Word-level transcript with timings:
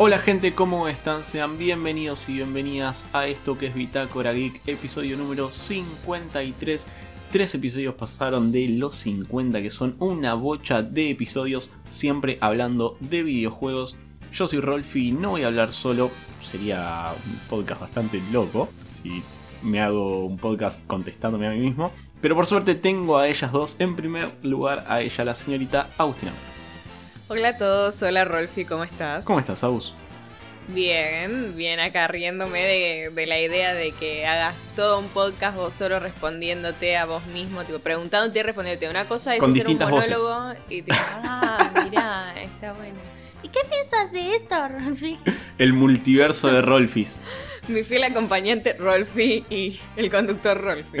Hola 0.00 0.18
gente, 0.20 0.54
¿cómo 0.54 0.86
están? 0.86 1.24
Sean 1.24 1.58
bienvenidos 1.58 2.28
y 2.28 2.34
bienvenidas 2.34 3.08
a 3.12 3.26
esto 3.26 3.58
que 3.58 3.66
es 3.66 3.74
Bitácora 3.74 4.32
Geek, 4.32 4.60
episodio 4.68 5.16
número 5.16 5.50
53. 5.50 6.86
Tres 7.32 7.54
episodios 7.56 7.96
pasaron 7.96 8.52
de 8.52 8.68
los 8.68 8.94
50, 8.94 9.60
que 9.60 9.70
son 9.70 9.96
una 9.98 10.34
bocha 10.34 10.82
de 10.82 11.10
episodios, 11.10 11.72
siempre 11.88 12.38
hablando 12.40 12.96
de 13.00 13.24
videojuegos. 13.24 13.96
Yo 14.32 14.46
soy 14.46 14.60
Rolfi, 14.60 15.10
no 15.10 15.30
voy 15.30 15.42
a 15.42 15.48
hablar 15.48 15.72
solo, 15.72 16.12
sería 16.38 17.12
un 17.26 17.48
podcast 17.48 17.80
bastante 17.80 18.22
loco 18.30 18.68
si 18.92 19.20
me 19.64 19.80
hago 19.80 20.24
un 20.24 20.36
podcast 20.36 20.86
contestándome 20.86 21.48
a 21.48 21.50
mí 21.50 21.58
mismo. 21.58 21.90
Pero 22.20 22.36
por 22.36 22.46
suerte 22.46 22.76
tengo 22.76 23.18
a 23.18 23.26
ellas 23.26 23.50
dos. 23.50 23.80
En 23.80 23.96
primer 23.96 24.32
lugar, 24.44 24.84
a 24.86 25.00
ella, 25.00 25.24
la 25.24 25.34
señorita 25.34 25.90
Agustina. 25.98 26.32
Hola 27.30 27.50
a 27.50 27.56
todos, 27.58 28.02
hola 28.02 28.24
Rolfi, 28.24 28.64
¿cómo 28.64 28.84
estás? 28.84 29.22
¿Cómo 29.26 29.38
estás, 29.38 29.62
Agus? 29.62 29.92
Bien, 30.68 31.54
bien 31.54 31.78
acá 31.78 32.08
riéndome 32.08 32.62
de, 33.14 33.26
la 33.26 33.38
idea 33.38 33.74
de 33.74 33.92
que 33.92 34.26
hagas 34.26 34.56
todo 34.74 34.98
un 34.98 35.08
podcast 35.08 35.54
vos 35.54 35.74
solo 35.74 36.00
respondiéndote 36.00 36.96
a 36.96 37.04
vos 37.04 37.26
mismo, 37.26 37.64
tipo 37.64 37.80
preguntándote 37.80 38.38
y 38.38 38.42
respondiéndote. 38.44 38.88
Una 38.88 39.04
cosa 39.04 39.36
es 39.36 39.42
hacer 39.42 39.68
un 39.68 39.76
monólogo 39.76 40.54
y 40.70 40.80
te 40.80 40.92
ah, 40.94 41.70
mirá, 41.84 42.32
está 42.42 42.72
bueno. 42.72 42.96
¿Y 43.42 43.48
qué 43.48 43.60
piensas 43.70 44.10
de 44.10 44.34
esto, 44.34 44.56
Rolfi? 44.66 45.18
El 45.58 45.74
multiverso 45.74 46.48
de 46.50 46.62
Rolfis. 46.62 47.20
Mi 47.68 47.82
fiel 47.82 48.04
acompañante 48.04 48.72
Rolfi 48.72 49.44
y 49.50 49.78
el 49.96 50.10
conductor 50.10 50.58
Rolfi. 50.58 50.98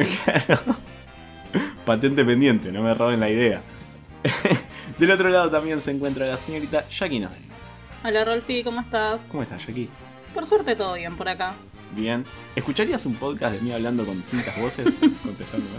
Patente 1.86 2.22
pendiente, 2.22 2.70
no 2.70 2.82
me 2.82 2.92
roben 2.92 3.18
la 3.18 3.30
idea. 3.30 3.62
Del 4.98 5.10
otro 5.10 5.28
lado 5.28 5.50
también 5.50 5.80
se 5.80 5.90
encuentra 5.90 6.26
la 6.26 6.36
señorita 6.36 6.88
Jackie 6.88 7.26
Hola 8.04 8.24
Rolfi, 8.24 8.62
¿cómo 8.62 8.80
estás? 8.80 9.28
¿Cómo 9.30 9.42
estás, 9.42 9.66
Jackie? 9.66 9.88
Por 10.34 10.46
suerte 10.46 10.76
todo 10.76 10.94
bien 10.94 11.16
por 11.16 11.28
acá. 11.28 11.54
Bien. 11.92 12.24
¿Escucharías 12.54 13.06
un 13.06 13.14
podcast 13.14 13.54
de 13.54 13.60
mí 13.60 13.72
hablando 13.72 14.04
con 14.04 14.16
distintas 14.16 14.60
voces? 14.60 14.84
Contestándome. 15.22 15.78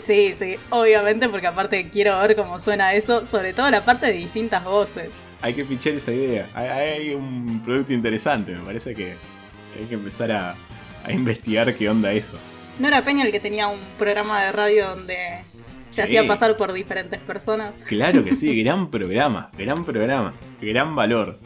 Sí, 0.00 0.34
sí, 0.36 0.56
obviamente, 0.70 1.28
porque 1.28 1.46
aparte 1.46 1.88
quiero 1.90 2.18
ver 2.20 2.34
cómo 2.34 2.58
suena 2.58 2.92
eso, 2.92 3.24
sobre 3.26 3.52
todo 3.52 3.70
la 3.70 3.84
parte 3.84 4.06
de 4.06 4.12
distintas 4.12 4.64
voces. 4.64 5.10
Hay 5.40 5.54
que 5.54 5.64
pinchar 5.64 5.92
esa 5.94 6.12
idea. 6.12 6.48
Hay, 6.54 7.14
un 7.14 7.62
producto 7.64 7.92
interesante, 7.92 8.52
me 8.52 8.64
parece 8.64 8.94
que 8.94 9.14
hay 9.78 9.86
que 9.88 9.94
empezar 9.94 10.32
a, 10.32 10.56
a 11.04 11.12
investigar 11.12 11.74
qué 11.74 11.88
onda 11.88 12.12
eso. 12.12 12.36
¿No 12.78 12.88
era 12.88 13.04
Peña 13.04 13.24
el 13.24 13.30
que 13.30 13.40
tenía 13.40 13.68
un 13.68 13.78
programa 13.98 14.42
de 14.42 14.52
radio 14.52 14.88
donde 14.88 15.44
se 15.94 16.02
hacía 16.02 16.26
pasar 16.26 16.56
por 16.56 16.72
diferentes 16.72 17.20
personas. 17.20 17.84
Claro 17.86 18.24
que 18.24 18.34
sí, 18.34 18.62
gran 18.62 18.90
programa, 18.90 19.50
gran 19.56 19.84
programa, 19.84 20.34
gran 20.60 20.96
valor. 20.96 21.38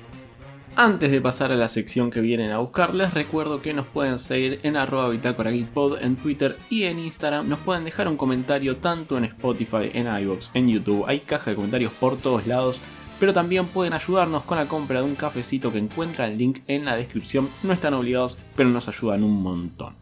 Antes 0.75 1.11
de 1.11 1.21
pasar 1.21 1.51
a 1.51 1.57
la 1.57 1.67
sección 1.67 2.11
que 2.11 2.21
vienen 2.21 2.51
a 2.51 2.59
buscar, 2.59 2.95
les 2.95 3.13
recuerdo 3.13 3.61
que 3.61 3.75
nos 3.75 3.87
pueden 3.87 4.19
seguir 4.19 4.61
en 4.63 4.77
arroba 4.77 5.09
bitácora 5.09 5.51
en 5.51 6.17
Twitter 6.17 6.57
y 6.71 6.85
en 6.85 7.01
Instagram. 7.01 7.49
Nos 7.49 7.59
pueden 7.59 7.85
dejar 7.85 8.07
un 8.07 8.17
comentario 8.17 8.77
tanto 8.77 9.19
en 9.19 9.25
Spotify, 9.25 9.91
en 9.93 10.07
iVoox, 10.07 10.51
en 10.55 10.69
YouTube. 10.69 11.05
Hay 11.09 11.19
caja 11.19 11.51
de 11.51 11.57
comentarios 11.57 11.93
por 11.93 12.17
todos 12.17 12.47
lados. 12.47 12.81
Pero 13.19 13.35
también 13.35 13.67
pueden 13.67 13.93
ayudarnos 13.93 14.45
con 14.45 14.57
la 14.57 14.67
compra 14.67 15.01
de 15.01 15.07
un 15.07 15.17
cafecito 15.17 15.73
que 15.73 15.79
encuentran 15.79 16.31
el 16.31 16.39
link 16.39 16.61
en 16.69 16.85
la 16.85 16.95
descripción. 16.95 17.49
No 17.65 17.73
están 17.73 17.95
obligados, 17.95 18.39
pero 18.55 18.69
nos 18.69 18.87
ayudan 18.87 19.25
un 19.25 19.43
montón. 19.43 19.97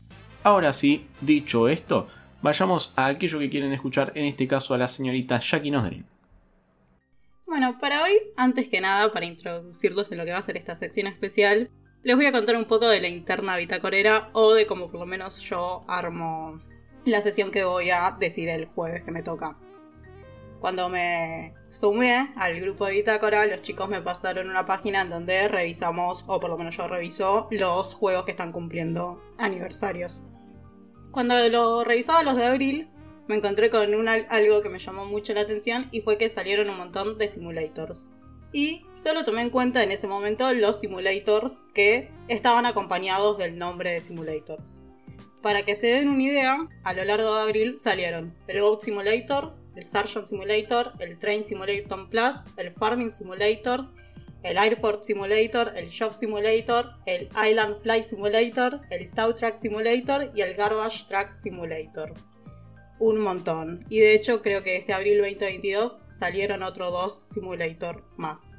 Ahora 0.47 0.73
sí, 0.73 1.07
dicho 1.23 1.69
esto, 1.69 2.07
vayamos 2.47 2.93
a 2.95 3.07
aquello 3.07 3.41
que 3.41 3.51
quieren 3.51 3.73
escuchar, 3.73 4.13
en 4.15 4.25
este 4.25 4.47
caso 4.47 4.73
a 4.73 4.79
la 4.79 4.87
señorita 4.87 5.41
Jackie 5.41 5.73
Nosdrin. 5.73 6.07
Bueno, 7.45 7.77
para 7.81 8.05
hoy, 8.05 8.13
antes 8.37 8.69
que 8.69 8.81
nada, 8.81 9.13
para 9.13 9.27
introducirlos 9.27 10.13
en 10.13 10.19
lo 10.19 10.25
que 10.25 10.31
va 10.31 10.39
a 10.39 10.43
ser 10.43 10.57
esta 10.57 10.77
sección 10.77 11.09
especial, 11.09 11.71
les 12.05 12.15
voy 12.15 12.27
a 12.27 12.33
contar 12.33 12.55
un 12.55 12.67
poco 12.67 12.89
de 12.89 13.01
la 13.01 13.09
interna 13.09 13.57
bitácorera 13.57 14.31
o 14.33 14.55
de 14.55 14.65
cómo 14.65 14.89
por 14.91 15.01
lo 15.01 15.07
menos 15.07 15.41
yo 15.41 15.85
armo 15.89 16.61
la 17.05 17.21
sesión 17.21 17.51
que 17.51 17.65
voy 17.65 17.91
a 17.91 18.17
decir 18.19 18.49
el 18.49 18.67
jueves 18.67 19.03
que 19.03 19.11
me 19.11 19.25
toca. 19.25 19.59
Cuando 20.61 20.89
me 20.89 21.53
sumé 21.69 22.33
al 22.37 22.61
grupo 22.61 22.87
de 22.87 22.93
Bitácora, 22.93 23.45
los 23.47 23.63
chicos 23.63 23.89
me 23.89 24.03
pasaron 24.03 24.49
una 24.49 24.67
página 24.67 25.01
en 25.01 25.11
donde 25.11 25.49
revisamos, 25.49 26.25
o 26.29 26.39
por 26.39 26.51
lo 26.51 26.57
menos 26.57 26.77
yo 26.77 26.87
reviso, 26.87 27.49
los 27.51 27.95
juegos 27.95 28.25
que 28.25 28.31
están 28.31 28.53
cumpliendo 28.53 29.21
aniversarios. 29.37 30.23
Cuando 31.17 31.49
lo 31.49 31.83
revisaba 31.83 32.23
los 32.23 32.37
de 32.37 32.45
abril, 32.45 32.91
me 33.27 33.37
encontré 33.37 33.71
con 33.71 34.07
algo 34.07 34.61
que 34.61 34.69
me 34.69 34.79
llamó 34.79 35.07
mucho 35.07 35.33
la 35.33 35.41
atención 35.41 35.89
y 35.91 36.03
fue 36.03 36.19
que 36.19 36.29
salieron 36.29 36.69
un 36.69 36.77
montón 36.77 37.17
de 37.17 37.27
simulators. 37.27 38.11
Y 38.53 38.85
solo 38.93 39.25
tomé 39.25 39.41
en 39.41 39.49
cuenta 39.49 39.83
en 39.83 39.93
ese 39.93 40.09
momento 40.09 40.53
los 40.53 40.79
simulators 40.79 41.65
que 41.73 42.11
estaban 42.29 42.67
acompañados 42.67 43.39
del 43.39 43.57
nombre 43.57 43.93
de 43.93 44.03
simulators. 44.03 44.79
Para 45.41 45.63
que 45.63 45.75
se 45.75 45.87
den 45.87 46.11
una 46.11 46.23
idea, 46.23 46.69
a 46.85 46.93
lo 46.93 47.03
largo 47.03 47.35
de 47.35 47.41
abril 47.41 47.79
salieron 47.79 48.37
el 48.47 48.61
Goat 48.61 48.83
Simulator, 48.83 49.55
el 49.75 49.83
Sargent 49.85 50.27
Simulator, 50.27 50.93
el 50.99 51.19
Train 51.19 51.45
Simulator 51.45 52.11
Plus, 52.11 52.37
el 52.59 52.75
Farming 52.75 53.11
Simulator, 53.11 53.89
el 54.47 54.59
Airport 54.59 55.03
Simulator, 55.03 55.73
el 55.75 55.89
Shop 55.89 56.13
Simulator, 56.13 56.93
el 57.07 57.29
Island 57.49 57.83
Flight 57.83 58.05
Simulator, 58.05 58.81
el 58.91 59.11
Tow 59.11 59.35
Track 59.35 59.59
Simulator 59.59 60.31
y 60.37 60.41
el 60.41 60.55
Garbage 60.55 61.05
Track 61.09 61.33
Simulator. 61.33 62.15
Un 63.01 63.19
montón. 63.19 63.85
Y 63.89 63.99
de 63.99 64.15
hecho 64.15 64.43
creo 64.43 64.63
que 64.63 64.77
este 64.77 64.95
abril 64.95 65.19
2022 65.19 65.99
salieron 66.07 66.63
otros 66.63 66.93
dos 66.93 67.23
simulator 67.27 68.05
más. 68.17 68.57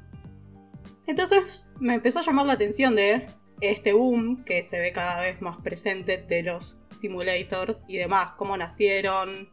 Entonces 1.06 1.64
me 1.80 1.94
empezó 1.94 2.18
a 2.18 2.22
llamar 2.22 2.44
la 2.44 2.52
atención 2.52 2.94
de 2.94 3.26
este 3.62 3.94
boom 3.94 4.44
que 4.44 4.62
se 4.62 4.78
ve 4.78 4.92
cada 4.92 5.22
vez 5.22 5.40
más 5.40 5.56
presente 5.56 6.18
de 6.18 6.42
los 6.42 6.76
simulators 7.00 7.82
y 7.88 7.96
demás, 7.96 8.32
cómo 8.36 8.56
nacieron, 8.58 9.50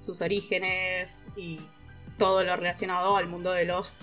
sus 0.00 0.20
orígenes 0.20 1.28
y 1.36 1.60
todo 2.18 2.42
lo 2.42 2.56
relacionado 2.56 3.16
al 3.16 3.28
mundo 3.28 3.52
de 3.52 3.66
los 3.66 3.94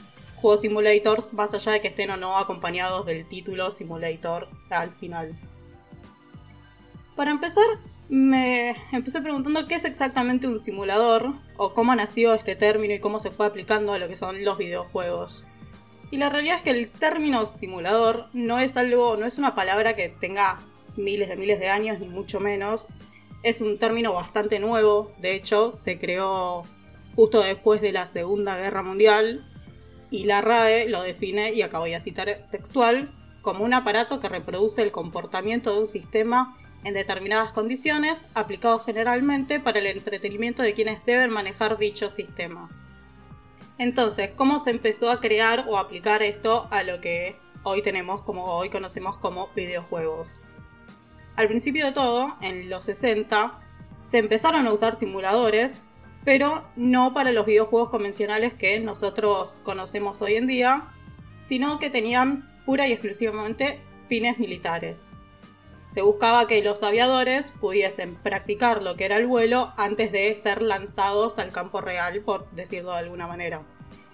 juegos 0.42 0.62
simulators, 0.62 1.34
más 1.34 1.54
allá 1.54 1.74
de 1.74 1.82
que 1.82 1.88
estén 1.88 2.12
o 2.12 2.18
no 2.18 2.38
acompañados 2.38 3.06
del 3.06 3.28
título 3.28 3.72
simulator 3.72 4.48
al 4.70 4.92
final. 4.96 5.36
Para 7.16 7.32
empezar, 7.32 7.66
me 8.10 8.76
empecé 8.92 9.22
preguntando 9.22 9.68
qué 9.68 9.76
es 9.76 9.86
exactamente 9.86 10.48
un 10.48 10.60
simulador, 10.60 11.34
o 11.58 11.74
cómo 11.74 11.96
nació 11.96 12.34
este 12.34 12.56
término 12.56 12.94
y 12.94 13.00
cómo 13.00 13.20
se 13.20 13.32
fue 13.32 13.46
aplicando 13.46 13.94
a 13.94 14.00
lo 14.00 14.08
que 14.08 14.16
son 14.16 14.44
los 14.46 14.58
videojuegos. 14.58 15.44
Y 16.12 16.18
la 16.18 16.30
realidad 16.30 16.58
es 16.58 16.62
que 16.62 16.70
el 16.70 16.90
término 16.90 17.46
simulador 17.46 18.28
no 18.34 18.60
es 18.60 18.78
algo, 18.78 19.18
no 19.18 19.26
es 19.26 19.38
una 19.38 19.56
palabra 19.56 19.96
que 19.96 20.08
tenga 20.08 20.60
miles 20.96 21.28
de 21.28 21.36
miles 21.36 21.60
de 21.60 21.70
años, 21.70 22.00
ni 22.00 22.08
mucho 22.08 22.40
menos. 22.40 22.88
Es 23.44 23.60
un 23.60 23.78
término 23.78 24.14
bastante 24.14 24.60
nuevo, 24.60 25.12
de 25.20 25.36
hecho, 25.36 25.72
se 25.74 26.00
creó 26.00 26.64
justo 27.16 27.42
después 27.42 27.82
de 27.82 27.92
la 27.92 28.06
Segunda 28.06 28.56
Guerra 28.58 28.84
Mundial 28.84 29.46
y 30.10 30.26
la 30.26 30.42
RAE 30.42 30.90
lo 30.90 31.02
define, 31.02 31.54
y 31.54 31.62
acá 31.62 31.80
voy 31.80 31.94
a 31.94 32.02
citar 32.02 32.48
textual, 32.52 33.12
como 33.42 33.64
un 33.64 33.74
aparato 33.74 34.20
que 34.20 34.30
reproduce 34.30 34.82
el 34.82 34.92
comportamiento 34.92 35.74
de 35.74 35.82
un 35.82 35.88
sistema 35.88 36.58
en 36.84 36.94
determinadas 36.94 37.52
condiciones, 37.52 38.26
aplicado 38.34 38.80
generalmente 38.80 39.60
para 39.60 39.80
el 39.80 39.88
entretenimiento 39.88 40.64
de 40.64 40.74
quienes 40.74 41.06
deben 41.06 41.30
manejar 41.30 41.78
dicho 41.78 42.10
sistema. 42.10 42.70
Entonces, 43.78 44.32
¿cómo 44.36 44.60
se 44.60 44.72
empezó 44.72 45.12
a 45.12 45.20
crear 45.20 45.66
o 45.68 45.78
aplicar 45.78 46.24
esto 46.24 46.68
a 46.72 46.84
lo 46.84 47.00
que 47.00 47.38
hoy 47.64 47.82
tenemos 47.82 48.24
como 48.24 48.46
hoy 48.46 48.70
conocemos 48.70 49.18
como 49.18 49.50
videojuegos? 49.56 50.42
Al 51.36 51.48
principio 51.48 51.86
de 51.86 51.92
todo, 51.92 52.36
en 52.42 52.70
los 52.70 52.86
60, 52.86 53.60
se 54.00 54.18
empezaron 54.18 54.66
a 54.66 54.72
usar 54.72 54.96
simuladores 54.96 55.84
pero 56.28 56.66
no 56.76 57.14
para 57.14 57.32
los 57.32 57.46
videojuegos 57.46 57.90
convencionales 57.90 58.54
que 58.54 58.82
nosotros 58.82 59.60
conocemos 59.64 60.22
hoy 60.22 60.36
en 60.36 60.46
día, 60.46 60.90
sino 61.40 61.80
que 61.80 61.90
tenían 61.90 62.62
pura 62.66 62.86
y 62.86 62.92
exclusivamente 62.92 63.80
fines 64.10 64.38
militares. 64.38 65.00
Se 65.88 66.02
buscaba 66.02 66.46
que 66.46 66.62
los 66.62 66.84
aviadores 66.84 67.52
pudiesen 67.52 68.16
practicar 68.16 68.84
lo 68.84 68.98
que 68.98 69.06
era 69.06 69.16
el 69.16 69.26
vuelo 69.26 69.72
antes 69.78 70.12
de 70.12 70.36
ser 70.36 70.62
lanzados 70.62 71.40
al 71.40 71.54
campo 71.54 71.80
real, 71.80 72.20
por 72.20 72.52
decirlo 72.52 72.92
de 72.92 72.98
alguna 72.98 73.26
manera. 73.26 73.62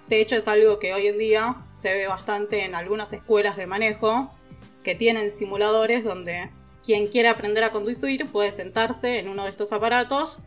De 0.08 0.22
hecho, 0.22 0.36
es 0.36 0.48
algo 0.48 0.78
que 0.78 0.94
hoy 0.94 1.08
en 1.08 1.18
día 1.18 1.66
se 1.74 1.96
ve 1.96 2.06
bastante 2.06 2.64
en 2.64 2.76
algunas 2.76 3.12
escuelas 3.12 3.58
de 3.58 3.66
manejo 3.66 4.32
que 4.84 4.94
tienen 4.94 5.32
simuladores 5.32 6.04
donde 6.04 6.52
quien 6.86 7.08
quiere 7.08 7.30
aprender 7.30 7.64
a 7.64 7.72
conducir 7.72 8.28
puede 8.28 8.52
sentarse 8.52 9.18
en 9.18 9.30
uno 9.30 9.46
de 9.46 9.50
estos 9.50 9.74
aparatos 9.74 10.38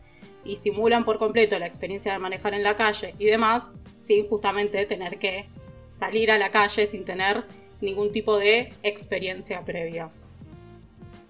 y 0.47 0.55
simulan 0.55 1.05
por 1.05 1.17
completo 1.17 1.59
la 1.59 1.67
experiencia 1.67 2.13
de 2.13 2.19
manejar 2.19 2.53
en 2.53 2.63
la 2.63 2.75
calle 2.75 3.13
y 3.19 3.25
demás, 3.25 3.71
sin 3.99 4.27
justamente 4.27 4.85
tener 4.85 5.19
que 5.19 5.47
salir 5.87 6.31
a 6.31 6.37
la 6.37 6.51
calle 6.51 6.87
sin 6.87 7.05
tener 7.05 7.45
ningún 7.81 8.11
tipo 8.11 8.37
de 8.37 8.73
experiencia 8.83 9.63
previa. 9.63 10.09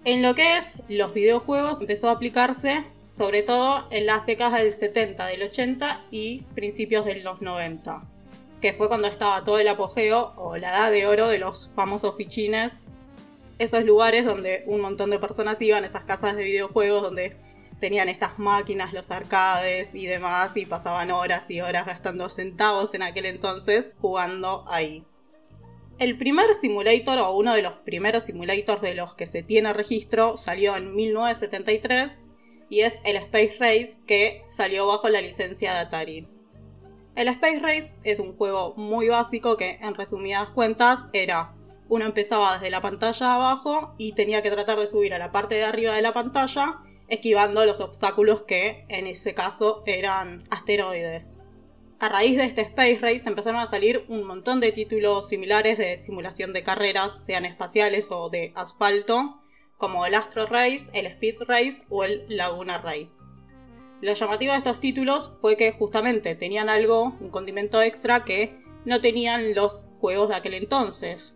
En 0.04 0.22
lo 0.22 0.34
que 0.34 0.56
es 0.56 0.76
los 0.88 1.12
videojuegos 1.12 1.80
empezó 1.80 2.08
a 2.08 2.12
aplicarse 2.12 2.84
sobre 3.10 3.42
todo 3.42 3.86
en 3.90 4.06
las 4.06 4.26
décadas 4.26 4.60
del 4.60 4.72
70, 4.72 5.26
del 5.26 5.42
80 5.42 6.06
y 6.10 6.42
principios 6.54 7.04
de 7.04 7.16
los 7.16 7.40
90. 7.40 8.02
que 8.60 8.72
fue 8.72 8.88
cuando 8.88 9.06
estaba 9.06 9.44
todo 9.44 9.60
el 9.60 9.68
apogeo 9.68 10.32
o 10.36 10.56
la 10.56 10.70
edad 10.70 10.90
de 10.90 11.06
oro 11.06 11.28
de 11.28 11.38
los 11.38 11.70
famosos 11.76 12.16
fichines. 12.16 12.84
Esos 13.58 13.84
lugares 13.84 14.24
donde 14.24 14.64
un 14.66 14.80
montón 14.80 15.10
de 15.10 15.20
personas 15.20 15.62
iban, 15.62 15.84
esas 15.84 16.02
casas 16.02 16.34
de 16.34 16.42
videojuegos 16.42 17.02
donde 17.02 17.36
tenían 17.80 18.08
estas 18.08 18.38
máquinas, 18.38 18.92
los 18.92 19.10
arcades 19.10 19.94
y 19.94 20.06
demás, 20.06 20.56
y 20.56 20.66
pasaban 20.66 21.10
horas 21.10 21.50
y 21.50 21.60
horas 21.60 21.86
gastando 21.86 22.28
centavos 22.28 22.94
en 22.94 23.02
aquel 23.02 23.26
entonces 23.26 23.94
jugando 24.00 24.64
ahí. 24.68 25.04
El 25.98 26.16
primer 26.16 26.54
simulator, 26.54 27.18
o 27.18 27.32
uno 27.32 27.54
de 27.54 27.62
los 27.62 27.74
primeros 27.74 28.24
simulators 28.24 28.82
de 28.82 28.94
los 28.94 29.14
que 29.14 29.26
se 29.26 29.42
tiene 29.42 29.72
registro, 29.72 30.36
salió 30.36 30.76
en 30.76 30.94
1973 30.94 32.26
y 32.70 32.80
es 32.80 33.00
el 33.04 33.16
Space 33.16 33.56
Race 33.58 33.98
que 34.06 34.44
salió 34.48 34.86
bajo 34.86 35.08
la 35.08 35.20
licencia 35.20 35.72
de 35.72 35.78
Atari. 35.80 36.28
El 37.16 37.26
Space 37.28 37.58
Race 37.58 37.94
es 38.04 38.20
un 38.20 38.36
juego 38.36 38.74
muy 38.76 39.08
básico 39.08 39.56
que, 39.56 39.78
en 39.82 39.94
resumidas 39.94 40.50
cuentas, 40.50 41.08
era 41.12 41.54
uno 41.88 42.04
empezaba 42.04 42.54
desde 42.54 42.70
la 42.70 42.80
pantalla 42.80 43.34
abajo 43.34 43.94
y 43.98 44.12
tenía 44.12 44.42
que 44.42 44.50
tratar 44.50 44.78
de 44.78 44.86
subir 44.86 45.14
a 45.14 45.18
la 45.18 45.32
parte 45.32 45.54
de 45.54 45.64
arriba 45.64 45.94
de 45.94 46.02
la 46.02 46.12
pantalla, 46.12 46.80
esquivando 47.08 47.64
los 47.64 47.80
obstáculos 47.80 48.42
que 48.42 48.84
en 48.88 49.06
ese 49.06 49.34
caso 49.34 49.82
eran 49.86 50.44
asteroides. 50.50 51.38
A 52.00 52.08
raíz 52.08 52.36
de 52.36 52.44
este 52.44 52.60
Space 52.60 52.98
Race 53.00 53.28
empezaron 53.28 53.60
a 53.60 53.66
salir 53.66 54.04
un 54.08 54.24
montón 54.24 54.60
de 54.60 54.70
títulos 54.70 55.28
similares 55.28 55.78
de 55.78 55.98
simulación 55.98 56.52
de 56.52 56.62
carreras, 56.62 57.24
sean 57.26 57.44
espaciales 57.44 58.10
o 58.12 58.30
de 58.30 58.52
asfalto, 58.54 59.40
como 59.78 60.06
el 60.06 60.14
Astro 60.14 60.46
Race, 60.46 60.90
el 60.92 61.06
Speed 61.06 61.42
Race 61.46 61.82
o 61.88 62.04
el 62.04 62.24
Laguna 62.28 62.78
Race. 62.78 63.24
Lo 64.00 64.12
llamativo 64.12 64.52
de 64.52 64.58
estos 64.58 64.80
títulos 64.80 65.32
fue 65.40 65.56
que 65.56 65.72
justamente 65.72 66.36
tenían 66.36 66.68
algo, 66.68 67.16
un 67.20 67.30
condimento 67.30 67.82
extra 67.82 68.24
que 68.24 68.62
no 68.84 69.00
tenían 69.00 69.54
los 69.54 69.86
juegos 70.00 70.28
de 70.28 70.36
aquel 70.36 70.54
entonces, 70.54 71.34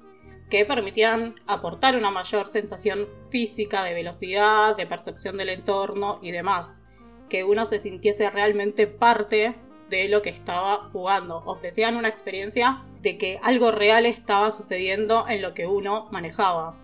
que 0.53 0.67
permitían 0.67 1.35
aportar 1.47 1.97
una 1.97 2.11
mayor 2.11 2.47
sensación 2.47 3.09
física 3.31 3.85
de 3.85 3.95
velocidad, 3.95 4.77
de 4.77 4.85
percepción 4.85 5.39
del 5.39 5.49
entorno 5.49 6.19
y 6.21 6.31
demás, 6.31 6.83
que 7.31 7.43
uno 7.43 7.65
se 7.65 7.81
sintiese 7.81 8.29
realmente 8.29 8.87
parte 8.87 9.57
de 9.89 10.11
lo 10.11 10.21
que 10.21 10.29
estaba 10.29 10.91
jugando, 10.93 11.43
ofrecían 11.47 11.97
una 11.97 12.09
experiencia 12.09 12.85
de 13.01 13.17
que 13.17 13.41
algo 13.43 13.71
real 13.71 14.05
estaba 14.05 14.51
sucediendo 14.51 15.25
en 15.27 15.41
lo 15.41 15.55
que 15.55 15.67
uno 15.67 16.11
manejaba. 16.13 16.79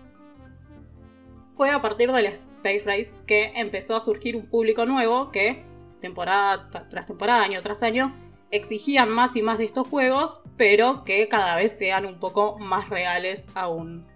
Fue 1.55 1.69
a 1.69 1.79
partir 1.79 2.11
del 2.11 2.25
Space 2.25 2.81
Race 2.87 3.17
que 3.27 3.51
empezó 3.55 3.95
a 3.95 4.01
surgir 4.01 4.35
un 4.35 4.47
público 4.47 4.87
nuevo 4.87 5.29
que 5.29 5.63
temporada 6.01 6.71
tras 6.89 7.05
temporada, 7.05 7.43
año 7.43 7.61
tras 7.61 7.83
año, 7.83 8.28
exigían 8.51 9.09
más 9.09 9.35
y 9.35 9.41
más 9.41 9.57
de 9.57 9.65
estos 9.65 9.87
juegos, 9.87 10.41
pero 10.57 11.03
que 11.03 11.27
cada 11.27 11.55
vez 11.55 11.77
sean 11.77 12.05
un 12.05 12.19
poco 12.19 12.57
más 12.57 12.89
reales 12.89 13.47
aún. 13.55 14.07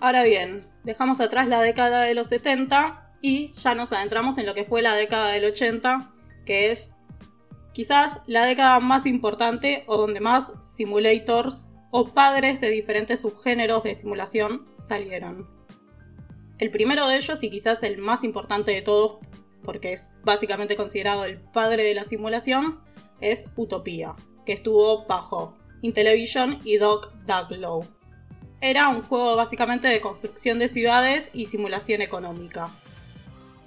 Ahora 0.00 0.22
bien, 0.22 0.66
dejamos 0.84 1.20
atrás 1.20 1.46
la 1.48 1.62
década 1.62 2.02
de 2.02 2.14
los 2.14 2.28
70 2.28 3.16
y 3.20 3.52
ya 3.52 3.74
nos 3.74 3.92
adentramos 3.92 4.36
en 4.38 4.46
lo 4.46 4.54
que 4.54 4.64
fue 4.64 4.82
la 4.82 4.94
década 4.94 5.28
del 5.28 5.44
80, 5.44 6.12
que 6.44 6.70
es 6.70 6.90
quizás 7.72 8.20
la 8.26 8.44
década 8.44 8.80
más 8.80 9.06
importante 9.06 9.84
o 9.86 9.96
donde 9.96 10.20
más 10.20 10.52
simulators 10.60 11.66
o 11.90 12.06
padres 12.06 12.60
de 12.60 12.70
diferentes 12.70 13.20
subgéneros 13.20 13.84
de 13.84 13.94
simulación 13.94 14.66
salieron. 14.76 15.48
El 16.58 16.70
primero 16.70 17.08
de 17.08 17.16
ellos, 17.16 17.42
y 17.42 17.50
quizás 17.50 17.82
el 17.82 17.98
más 17.98 18.24
importante 18.24 18.72
de 18.72 18.82
todos 18.82 19.18
porque 19.64 19.92
es 19.92 20.14
básicamente 20.24 20.76
considerado 20.76 21.24
el 21.24 21.40
padre 21.40 21.84
de 21.84 21.94
la 21.94 22.04
simulación, 22.04 22.80
es 23.20 23.46
Utopía, 23.56 24.14
que 24.44 24.52
estuvo 24.52 25.06
bajo 25.06 25.56
Intellivision 25.82 26.58
y 26.64 26.76
Doc 26.76 27.12
Daglow. 27.24 27.84
Era 28.60 28.88
un 28.88 29.02
juego 29.02 29.34
básicamente 29.36 29.88
de 29.88 30.00
construcción 30.00 30.58
de 30.58 30.68
ciudades 30.68 31.30
y 31.32 31.46
simulación 31.46 32.00
económica. 32.02 32.70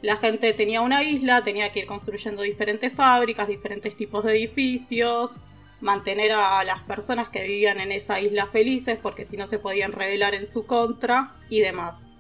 La 0.01 0.15
gente 0.15 0.53
tenía 0.53 0.81
una 0.81 1.03
isla, 1.03 1.44
tenía 1.44 1.71
que 1.71 1.80
ir 1.80 1.86
construyendo 1.86 2.44
diferentes 2.44 2.94
fábricas, 2.94 3.47
diferentes 3.47 3.97
tipos 3.97 4.24
de 4.24 4.31
edificios, 4.31 5.39
mantener 5.81 6.31
a 6.31 6.63
las 6.63 6.81
personas 6.83 7.30
que 7.30 7.44
vivían 7.44 7.80
en 7.80 7.92
esa 7.92 8.19
isla 8.21 8.47
felices 8.47 8.97
porque 9.01 9.25
si 9.25 9.36
no 9.36 9.47
se 9.47 9.59
podían 9.59 9.92
rebelar 9.92 10.36
en 10.36 10.47
su 10.47 10.65
contra 10.65 11.36
y 11.50 11.62
demás. 11.62 12.12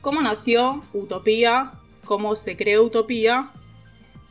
¿Cómo 0.00 0.20
nació 0.20 0.82
Utopía? 0.92 1.72
Cómo 2.04 2.36
se 2.36 2.56
creó 2.56 2.84
Utopía, 2.84 3.50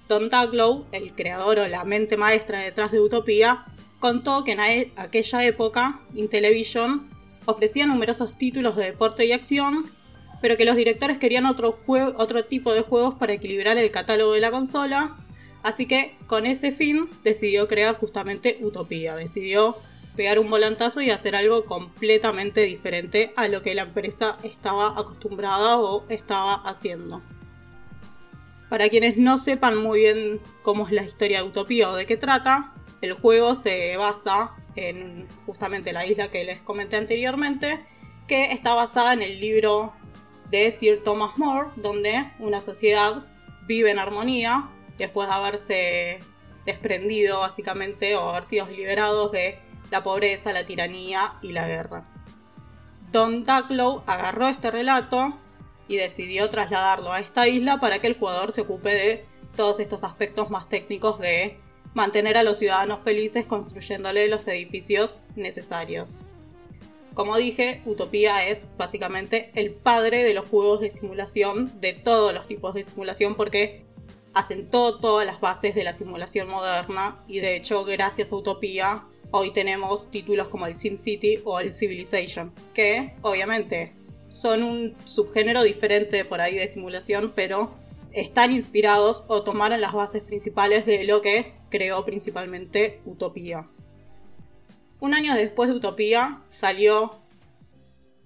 Don 0.07 0.29
Daglow, 0.29 0.88
el 0.91 1.13
creador 1.15 1.59
o 1.59 1.68
la 1.68 1.83
mente 1.85 2.18
maestra 2.18 2.59
detrás 2.59 2.91
de 2.91 3.00
Utopía, 3.00 3.65
contó 4.00 4.44
que 4.44 4.53
en 4.53 4.89
aquella 4.97 5.45
época 5.45 6.01
Intellivision 6.13 7.09
ofrecía 7.45 7.88
numerosos 7.88 8.38
títulos 8.38 8.75
de 8.75 8.85
deporte 8.85 9.25
y 9.25 9.31
acción, 9.31 9.89
pero 10.41 10.57
que 10.57 10.65
los 10.65 10.75
directores 10.75 11.18
querían 11.18 11.45
otro, 11.45 11.79
otro 12.18 12.45
tipo 12.45 12.73
de 12.73 12.81
juegos 12.81 13.15
para 13.15 13.33
equilibrar 13.33 13.77
el 13.77 13.91
catálogo 13.91 14.33
de 14.33 14.41
la 14.41 14.51
consola, 14.51 15.15
así 15.63 15.85
que 15.85 16.15
con 16.27 16.45
ese 16.45 16.71
fin 16.71 17.07
decidió 17.23 17.68
crear 17.68 17.95
justamente 17.95 18.57
Utopía, 18.62 19.15
decidió 19.15 19.77
pegar 20.15 20.39
un 20.39 20.50
volantazo 20.50 21.01
y 21.01 21.09
hacer 21.09 21.35
algo 21.35 21.65
completamente 21.65 22.62
diferente 22.62 23.31
a 23.35 23.47
lo 23.47 23.62
que 23.62 23.75
la 23.75 23.83
empresa 23.83 24.38
estaba 24.44 25.00
acostumbrada 25.00 25.77
o 25.79 26.06
estaba 26.09 26.56
haciendo. 26.56 27.21
Para 28.71 28.88
quienes 28.88 29.18
no 29.18 29.38
sepan 29.38 29.75
muy 29.75 30.00
bien 30.00 30.39
cómo 30.62 30.88
es 30.88 30.94
la 30.94 31.03
historia 31.03 31.39
de 31.39 31.44
Utopía 31.50 31.89
o 31.89 31.95
de 31.97 32.06
qué 32.06 32.15
trata, 32.15 32.73
el 33.01 33.12
juego 33.12 33.56
se 33.56 33.97
basa 33.97 34.51
en 34.77 35.27
justamente 35.45 35.91
la 35.91 36.06
isla 36.06 36.31
que 36.31 36.45
les 36.45 36.62
comenté 36.62 36.95
anteriormente, 36.95 37.85
que 38.29 38.53
está 38.53 38.73
basada 38.73 39.12
en 39.12 39.23
el 39.23 39.41
libro 39.41 39.91
de 40.51 40.71
Sir 40.71 41.03
Thomas 41.03 41.38
More, 41.38 41.68
donde 41.75 42.31
una 42.39 42.62
sociedad 42.62 43.25
vive 43.68 43.91
en 43.91 44.00
armonía 44.00 44.69
después 44.97 45.27
de 45.27 45.33
haberse 45.33 46.19
desprendido 46.65 47.41
básicamente 47.41 48.15
o 48.15 48.29
haber 48.29 48.45
sido 48.45 48.68
liberados 48.68 49.33
de 49.33 49.59
la 49.89 50.01
pobreza, 50.01 50.53
la 50.53 50.65
tiranía 50.65 51.33
y 51.41 51.51
la 51.51 51.68
guerra. 51.68 52.06
Don 53.12 53.44
Ducklow 53.44 54.03
agarró 54.07 54.47
este 54.47 54.71
relato 54.71 55.40
y 55.91 55.97
decidió 55.97 56.49
trasladarlo 56.49 57.11
a 57.11 57.19
esta 57.19 57.49
isla 57.49 57.81
para 57.81 57.99
que 57.99 58.07
el 58.07 58.17
jugador 58.17 58.53
se 58.53 58.61
ocupe 58.61 58.89
de 58.89 59.25
todos 59.57 59.81
estos 59.81 60.05
aspectos 60.05 60.49
más 60.49 60.69
técnicos 60.69 61.19
de 61.19 61.57
mantener 61.93 62.38
a 62.38 62.43
los 62.43 62.59
ciudadanos 62.59 63.01
felices 63.03 63.45
construyéndole 63.45 64.29
los 64.29 64.47
edificios 64.47 65.19
necesarios. 65.35 66.21
Como 67.13 67.35
dije, 67.35 67.81
Utopía 67.85 68.47
es 68.47 68.69
básicamente 68.77 69.51
el 69.54 69.73
padre 69.73 70.23
de 70.23 70.33
los 70.33 70.47
juegos 70.47 70.80
de 70.80 70.92
simulación, 70.92 71.69
de 71.81 71.92
todos 71.92 72.33
los 72.33 72.47
tipos 72.47 72.73
de 72.73 72.85
simulación, 72.85 73.35
porque 73.35 73.83
asentó 74.33 74.97
todas 75.01 75.27
las 75.27 75.42
bases 75.42 75.75
de 75.75 75.83
la 75.83 75.92
simulación 75.92 76.47
moderna 76.47 77.21
y 77.27 77.42
de 77.42 77.57
hecho 77.57 77.83
gracias 77.83 78.31
a 78.31 78.35
Utopía 78.37 79.04
hoy 79.31 79.51
tenemos 79.51 80.09
títulos 80.09 80.47
como 80.47 80.68
el 80.68 80.75
SimCity 80.75 81.42
o 81.44 81.59
el 81.59 81.73
Civilization, 81.73 82.54
que 82.73 83.13
obviamente 83.23 83.94
son 84.31 84.64
un 84.64 84.95
subgénero 85.04 85.61
diferente 85.61 86.23
por 86.23 86.40
ahí 86.40 86.56
de 86.56 86.69
simulación, 86.69 87.33
pero 87.35 87.76
están 88.14 88.54
inspirados 88.54 89.26
o 89.28 89.44
tomaron 89.44 89.81
las 89.81 89.92
bases 89.92 90.23
principales 90.23 90.85
de 90.85 91.04
lo 91.04 91.21
que 91.21 91.54
creó 91.69 92.06
principalmente 92.06 93.02
Utopía. 93.06 93.68
Un 95.02 95.14
año 95.14 95.35
después 95.35 95.69
de 95.69 95.76
Utopía 95.76 96.42
salió 96.47 97.19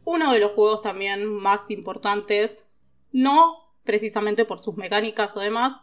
uno 0.04 0.32
de 0.32 0.40
los 0.40 0.52
juegos 0.52 0.84
también 0.84 1.26
más 1.26 1.72
importantes, 1.72 2.66
no 3.12 3.74
precisamente 3.84 4.46
por 4.46 4.60
sus 4.60 4.76
mecánicas 4.76 5.36
o 5.36 5.40
demás, 5.40 5.80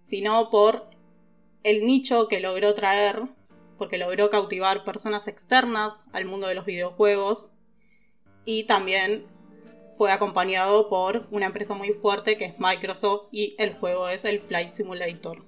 sino 0.00 0.48
por 0.48 0.88
el 1.64 1.84
nicho 1.84 2.28
que 2.28 2.40
logró 2.40 2.72
traer, 2.72 3.24
porque 3.76 3.98
logró 3.98 4.30
cautivar 4.30 4.84
personas 4.84 5.28
externas 5.28 6.06
al 6.12 6.24
mundo 6.24 6.46
de 6.46 6.54
los 6.54 6.64
videojuegos 6.64 7.50
y 8.46 8.64
también 8.64 9.26
fue 9.96 10.12
acompañado 10.12 10.88
por 10.88 11.26
una 11.30 11.46
empresa 11.46 11.74
muy 11.74 11.90
fuerte 11.90 12.36
que 12.36 12.44
es 12.44 12.54
Microsoft 12.58 13.28
y 13.32 13.54
el 13.58 13.74
juego 13.74 14.08
es 14.08 14.24
el 14.24 14.40
Flight 14.40 14.74
Simulator. 14.74 15.44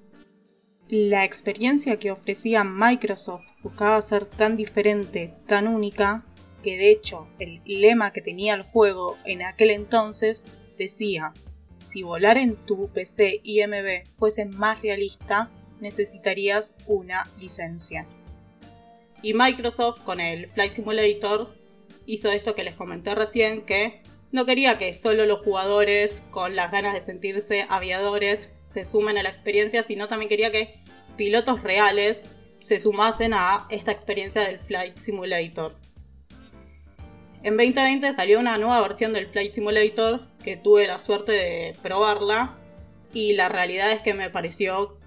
La 0.89 1.25
experiencia 1.25 1.99
que 1.99 2.11
ofrecía 2.11 2.65
Microsoft 2.65 3.47
buscaba 3.63 4.01
ser 4.01 4.25
tan 4.25 4.57
diferente, 4.57 5.35
tan 5.47 5.69
única, 5.69 6.25
que 6.63 6.79
de 6.79 6.91
hecho 6.91 7.29
el 7.39 7.61
lema 7.67 8.13
que 8.13 8.23
tenía 8.23 8.55
el 8.55 8.63
juego 8.63 9.17
en 9.27 9.43
aquel 9.43 9.71
entonces 9.71 10.47
decía, 10.79 11.35
si 11.75 12.03
volar 12.03 12.39
en 12.39 12.57
tu 12.57 12.89
PC 12.89 13.41
IMB 13.45 14.05
fuese 14.19 14.47
más 14.47 14.81
realista, 14.81 15.51
necesitarías 15.81 16.75
una 16.87 17.31
licencia. 17.39 18.07
Y 19.23 19.35
Microsoft 19.35 20.01
con 20.01 20.21
el 20.21 20.49
Flight 20.51 20.73
Simulator 20.73 21.55
hizo 22.07 22.31
esto 22.31 22.55
que 22.55 22.65
les 22.65 22.75
comenté 22.75 23.15
recién, 23.15 23.67
que 23.67 24.01
no 24.31 24.45
quería 24.45 24.79
que 24.79 24.93
solo 24.95 25.27
los 25.27 25.41
jugadores 25.41 26.23
con 26.31 26.55
las 26.57 26.71
ganas 26.71 26.95
de 26.95 27.01
sentirse 27.01 27.67
aviadores 27.69 28.51
se 28.65 28.85
sumen 28.85 29.19
a 29.19 29.23
la 29.23 29.29
experiencia, 29.29 29.83
sino 29.83 30.09
también 30.09 30.29
quería 30.29 30.51
que 30.51 30.81
pilotos 31.17 31.63
reales 31.63 32.25
se 32.61 32.81
sumasen 32.81 33.33
a 33.35 33.67
esta 33.71 33.93
experiencia 33.93 34.43
del 34.43 34.59
Flight 34.59 34.97
Simulator. 34.97 35.75
En 37.43 37.57
2020 37.57 38.13
salió 38.13 38.41
una 38.41 38.59
nueva 38.59 38.81
versión 38.83 39.13
del 39.13 39.29
Flight 39.29 39.55
Simulator 39.55 40.27
que 40.43 40.57
tuve 40.57 40.87
la 40.87 40.99
suerte 40.99 41.33
de 41.33 41.73
probarla 41.83 42.57
y 43.13 43.35
la 43.35 43.49
realidad 43.49 43.93
es 43.93 44.03
que 44.03 44.13
me 44.13 44.29
pareció 44.29 44.99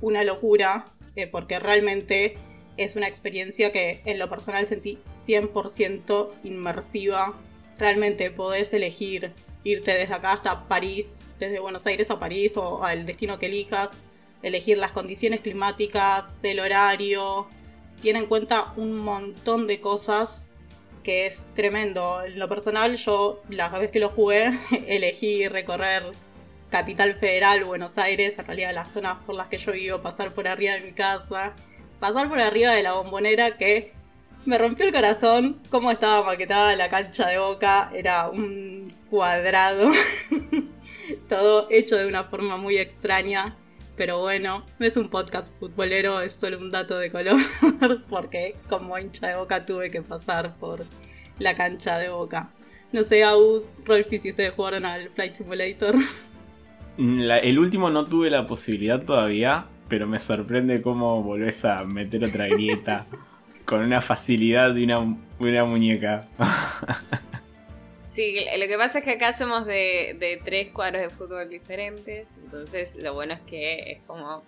una 0.00 0.24
locura 0.24 0.84
eh, 1.14 1.26
porque 1.26 1.58
realmente 1.58 2.34
es 2.76 2.96
una 2.96 3.08
experiencia 3.08 3.72
que 3.72 4.02
en 4.04 4.18
lo 4.18 4.28
personal 4.28 4.66
sentí 4.66 4.98
100% 5.08 6.28
inmersiva. 6.44 7.34
Realmente 7.78 8.30
podés 8.30 8.72
elegir 8.72 9.32
irte 9.64 9.92
desde 9.92 10.14
acá 10.14 10.32
hasta 10.32 10.68
París, 10.68 11.18
desde 11.38 11.58
Buenos 11.58 11.86
Aires 11.86 12.10
a 12.10 12.18
París 12.18 12.56
o 12.56 12.82
al 12.84 13.04
destino 13.04 13.38
que 13.38 13.46
elijas, 13.46 13.90
elegir 14.42 14.78
las 14.78 14.92
condiciones 14.92 15.40
climáticas, 15.40 16.38
el 16.42 16.60
horario. 16.60 17.46
Tiene 18.00 18.20
en 18.20 18.26
cuenta 18.26 18.72
un 18.76 18.96
montón 18.96 19.66
de 19.66 19.80
cosas 19.80 20.46
que 21.02 21.26
es 21.26 21.44
tremendo. 21.54 22.22
En 22.24 22.38
lo 22.38 22.48
personal, 22.48 22.96
yo 22.96 23.42
la 23.48 23.68
vez 23.68 23.90
que 23.90 24.00
lo 24.00 24.10
jugué, 24.10 24.52
elegí 24.86 25.48
recorrer 25.48 26.04
Capital 26.70 27.14
Federal, 27.14 27.64
Buenos 27.64 27.96
Aires, 27.98 28.38
en 28.38 28.46
realidad 28.46 28.74
las 28.74 28.90
zonas 28.90 29.18
por 29.24 29.36
las 29.36 29.48
que 29.48 29.58
yo 29.58 29.72
vivo, 29.72 30.02
pasar 30.02 30.32
por 30.32 30.48
arriba 30.48 30.74
de 30.74 30.80
mi 30.80 30.92
casa, 30.92 31.54
pasar 32.00 32.28
por 32.28 32.40
arriba 32.40 32.72
de 32.72 32.82
la 32.82 32.92
bombonera 32.92 33.56
que 33.56 33.92
me 34.56 34.58
rompió 34.58 34.86
el 34.86 34.92
corazón 34.92 35.58
cómo 35.70 35.90
estaba 35.90 36.24
maquetada 36.24 36.74
la 36.76 36.88
cancha 36.88 37.28
de 37.28 37.38
boca, 37.38 37.90
era 37.92 38.28
un 38.28 38.92
cuadrado, 39.10 39.90
todo 41.28 41.66
hecho 41.70 41.96
de 41.96 42.06
una 42.06 42.24
forma 42.24 42.56
muy 42.56 42.78
extraña. 42.78 43.56
Pero 43.96 44.20
bueno, 44.20 44.64
no 44.78 44.86
es 44.86 44.96
un 44.98 45.08
podcast 45.08 45.52
futbolero, 45.58 46.20
es 46.20 46.32
solo 46.32 46.58
un 46.58 46.70
dato 46.70 46.98
de 46.98 47.10
color, 47.10 47.38
porque 48.10 48.54
como 48.68 48.98
hincha 48.98 49.28
de 49.28 49.36
boca 49.36 49.64
tuve 49.64 49.90
que 49.90 50.02
pasar 50.02 50.54
por 50.58 50.84
la 51.38 51.56
cancha 51.56 51.98
de 51.98 52.10
boca. 52.10 52.50
No 52.92 53.04
sé, 53.04 53.24
Aus, 53.24 53.64
Rolfi, 53.84 54.18
si 54.18 54.30
ustedes 54.30 54.52
jugaron 54.52 54.84
al 54.84 55.08
Flight 55.10 55.34
Simulator. 55.34 55.96
el 56.98 57.58
último 57.58 57.88
no 57.88 58.04
tuve 58.04 58.28
la 58.28 58.46
posibilidad 58.46 59.02
todavía, 59.02 59.66
pero 59.88 60.06
me 60.06 60.20
sorprende 60.20 60.82
cómo 60.82 61.22
volvés 61.22 61.64
a 61.64 61.82
meter 61.84 62.22
otra 62.24 62.48
grieta 62.48 63.06
con 63.66 63.80
una 63.80 64.00
facilidad 64.00 64.72
de 64.72 64.84
una, 64.84 65.16
una 65.38 65.64
muñeca. 65.64 66.26
Sí, 68.12 68.34
lo 68.58 68.66
que 68.66 68.78
pasa 68.78 69.00
es 69.00 69.04
que 69.04 69.10
acá 69.10 69.34
somos 69.34 69.66
de, 69.66 70.40
tres 70.42 70.68
cuadros 70.68 71.02
de 71.02 71.10
fútbol 71.10 71.50
diferentes, 71.50 72.38
entonces 72.42 72.96
lo 73.02 73.12
bueno 73.12 73.34
es 73.34 73.40
que 73.40 73.92
es 73.92 73.98
como... 74.06 74.42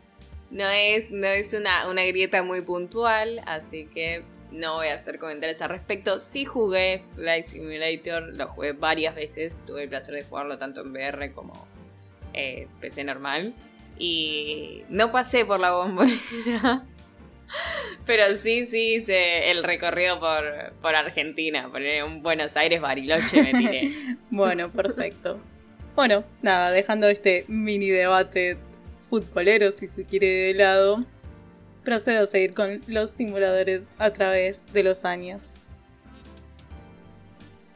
No 0.51 0.67
es, 0.67 1.13
no 1.13 1.27
es 1.27 1.53
una, 1.53 1.87
una 1.91 2.03
grieta 2.05 2.43
muy 2.43 2.63
puntual, 2.63 3.43
así 3.45 3.85
que 3.85 4.23
no 4.53 4.77
voy 4.77 4.87
a 4.87 4.95
hacer 4.95 5.19
comentarios 5.19 5.61
al 5.61 5.69
respecto. 5.69 6.19
Sí 6.19 6.47
jugué 6.47 7.05
Flight 7.15 7.45
Simulator, 7.45 8.35
lo 8.39 8.49
jugué 8.49 8.73
varias 8.73 9.15
veces, 9.15 9.59
tuve 9.67 9.83
el 9.83 9.91
placer 9.91 10.15
de 10.15 10.23
jugarlo 10.23 10.57
tanto 10.57 10.81
en 10.81 10.93
VR 10.93 11.33
como 11.33 11.53
eh, 12.33 12.69
PC 12.81 13.05
normal. 13.05 13.53
Y 13.99 14.85
no 14.89 15.13
pasé 15.13 15.45
por 15.45 15.61
la 15.61 15.73
bombonera. 15.73 16.87
Pero 18.07 18.35
sí, 18.37 18.67
sí 18.67 18.95
hice 18.95 19.51
el 19.51 19.65
recorrido 19.65 20.19
por, 20.21 20.73
por 20.81 20.95
Argentina, 20.95 21.69
por 21.71 21.83
un 22.07 22.23
Buenos 22.23 22.57
Aires, 22.57 22.81
Bariloche 22.81 23.43
me 23.43 23.53
tiré. 23.53 23.93
bueno, 24.31 24.71
perfecto. 24.71 25.39
Bueno, 25.95 26.25
nada, 26.43 26.71
dejando 26.71 27.09
este 27.09 27.45
mini 27.49 27.89
debate 27.89 28.57
futbolero, 29.09 29.73
si 29.73 29.89
se 29.89 30.05
quiere, 30.05 30.27
de 30.27 30.55
lado, 30.55 31.05
procedo 31.83 32.25
a 32.25 32.27
seguir 32.27 32.55
con 32.55 32.81
los 32.87 33.11
simuladores 33.11 33.89
a 33.99 34.11
través 34.13 34.73
de 34.73 34.83
los 34.83 35.05
años. 35.05 35.61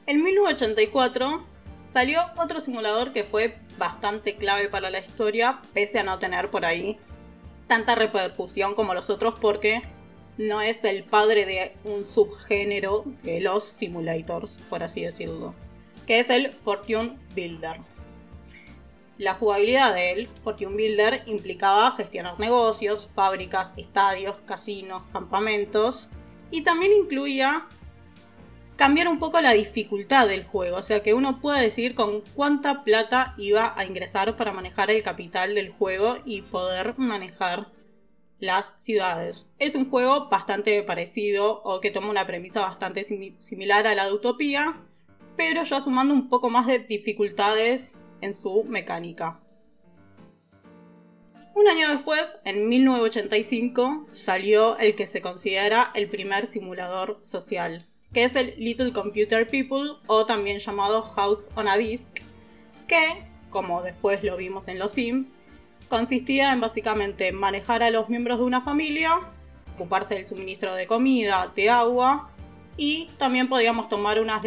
En 0.06 0.22
1984 0.22 1.46
salió 1.88 2.20
otro 2.36 2.60
simulador 2.60 3.12
que 3.12 3.24
fue 3.24 3.56
bastante 3.78 4.36
clave 4.36 4.68
para 4.68 4.90
la 4.90 4.98
historia, 4.98 5.60
pese 5.72 5.98
a 5.98 6.04
no 6.04 6.18
tener 6.18 6.48
por 6.48 6.64
ahí 6.64 6.98
tanta 7.72 7.94
repercusión 7.94 8.74
como 8.74 8.92
los 8.92 9.08
otros 9.08 9.38
porque 9.40 9.80
no 10.36 10.60
es 10.60 10.84
el 10.84 11.04
padre 11.04 11.46
de 11.46 11.74
un 11.84 12.04
subgénero 12.04 13.02
de 13.22 13.40
los 13.40 13.64
simulators, 13.64 14.58
por 14.68 14.82
así 14.82 15.00
decirlo, 15.00 15.54
que 16.06 16.20
es 16.20 16.28
el 16.28 16.52
Fortune 16.52 17.16
Builder. 17.34 17.80
La 19.16 19.32
jugabilidad 19.32 19.94
del 19.94 20.28
Fortune 20.44 20.76
Builder 20.76 21.22
implicaba 21.24 21.92
gestionar 21.92 22.38
negocios, 22.38 23.08
fábricas, 23.14 23.72
estadios, 23.78 24.36
casinos, 24.44 25.04
campamentos 25.10 26.10
y 26.50 26.64
también 26.64 26.92
incluía 26.92 27.66
cambiar 28.76 29.08
un 29.08 29.18
poco 29.18 29.40
la 29.40 29.52
dificultad 29.52 30.28
del 30.28 30.44
juego, 30.44 30.78
o 30.78 30.82
sea 30.82 31.02
que 31.02 31.14
uno 31.14 31.40
puede 31.40 31.62
decidir 31.62 31.94
con 31.94 32.22
cuánta 32.34 32.84
plata 32.84 33.34
iba 33.38 33.78
a 33.78 33.84
ingresar 33.84 34.36
para 34.36 34.52
manejar 34.52 34.90
el 34.90 35.02
capital 35.02 35.54
del 35.54 35.70
juego 35.70 36.18
y 36.24 36.42
poder 36.42 36.98
manejar 36.98 37.68
las 38.38 38.74
ciudades. 38.76 39.46
Es 39.58 39.76
un 39.76 39.88
juego 39.88 40.28
bastante 40.28 40.82
parecido 40.82 41.62
o 41.62 41.80
que 41.80 41.90
toma 41.90 42.10
una 42.10 42.26
premisa 42.26 42.60
bastante 42.60 43.04
similar 43.04 43.86
a 43.86 43.94
la 43.94 44.06
de 44.06 44.12
Utopía, 44.12 44.72
pero 45.36 45.62
ya 45.62 45.80
sumando 45.80 46.12
un 46.12 46.28
poco 46.28 46.50
más 46.50 46.66
de 46.66 46.80
dificultades 46.80 47.94
en 48.20 48.34
su 48.34 48.64
mecánica. 48.64 49.38
Un 51.54 51.68
año 51.68 51.88
después, 51.90 52.38
en 52.44 52.68
1985, 52.68 54.08
salió 54.12 54.78
el 54.78 54.96
que 54.96 55.06
se 55.06 55.20
considera 55.20 55.90
el 55.94 56.08
primer 56.08 56.46
simulador 56.46 57.20
social, 57.22 57.86
que 58.12 58.24
es 58.24 58.36
el 58.36 58.54
Little 58.58 58.92
Computer 58.92 59.46
People 59.46 59.92
o 60.06 60.24
también 60.26 60.58
llamado 60.58 61.02
House 61.02 61.48
on 61.54 61.68
a 61.68 61.76
Disk, 61.76 62.18
que, 62.86 63.24
como 63.50 63.82
después 63.82 64.22
lo 64.22 64.36
vimos 64.36 64.68
en 64.68 64.78
Los 64.78 64.92
Sims, 64.92 65.34
consistía 65.88 66.52
en 66.52 66.60
básicamente 66.60 67.32
manejar 67.32 67.82
a 67.82 67.90
los 67.90 68.08
miembros 68.08 68.38
de 68.38 68.44
una 68.44 68.62
familia, 68.62 69.20
ocuparse 69.74 70.14
del 70.14 70.26
suministro 70.26 70.74
de 70.74 70.86
comida, 70.86 71.52
de 71.54 71.70
agua 71.70 72.30
y 72.76 73.10
también 73.18 73.48
podíamos 73.48 73.88
tomar 73.88 74.18
una 74.20 74.40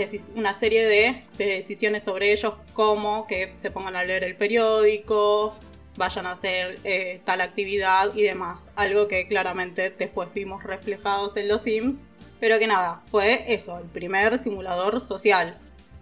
serie 0.53 0.85
de, 0.85 1.23
decisiones 1.37 2.03
sobre 2.03 2.31
ellos 2.31 2.53
como 2.73 3.27
que 3.27 3.53
se 3.55 3.69
pongan 3.69 3.95
a 3.95 4.03
leer 4.03 4.23
el 4.23 4.35
periódico, 4.35 5.55
vayan 5.97 6.25
a 6.25 6.31
hacer 6.31 6.79
eh, 6.83 7.21
tal 7.23 7.41
actividad 7.41 8.15
y 8.15 8.23
demás. 8.23 8.65
Algo 8.75 9.07
que 9.07 9.27
claramente 9.27 9.91
después 9.91 10.29
vimos 10.33 10.63
reflejados 10.63 11.37
en 11.37 11.47
los 11.47 11.63
Sims 11.63 12.03
pero 12.45 12.59
que 12.59 12.67
nada, 12.67 13.01
fue 13.09 13.43
eso, 13.51 13.79
el 13.79 13.87
primer 13.87 14.37
simulador 14.37 15.01
social. 15.01 15.57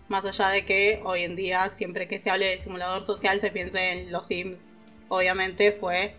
Más 0.10 0.26
allá 0.26 0.50
de 0.50 0.66
que 0.66 1.00
hoy 1.06 1.22
en 1.22 1.38
día, 1.38 1.70
siempre 1.70 2.06
que 2.06 2.20
se 2.20 2.30
hable 2.30 2.48
de 2.48 2.60
simulador 2.60 3.02
social, 3.02 3.40
se 3.40 3.50
piense 3.50 3.92
en 3.92 4.12
los 4.12 4.26
Sims. 4.26 4.70
Obviamente 5.08 5.72
fue 5.72 6.18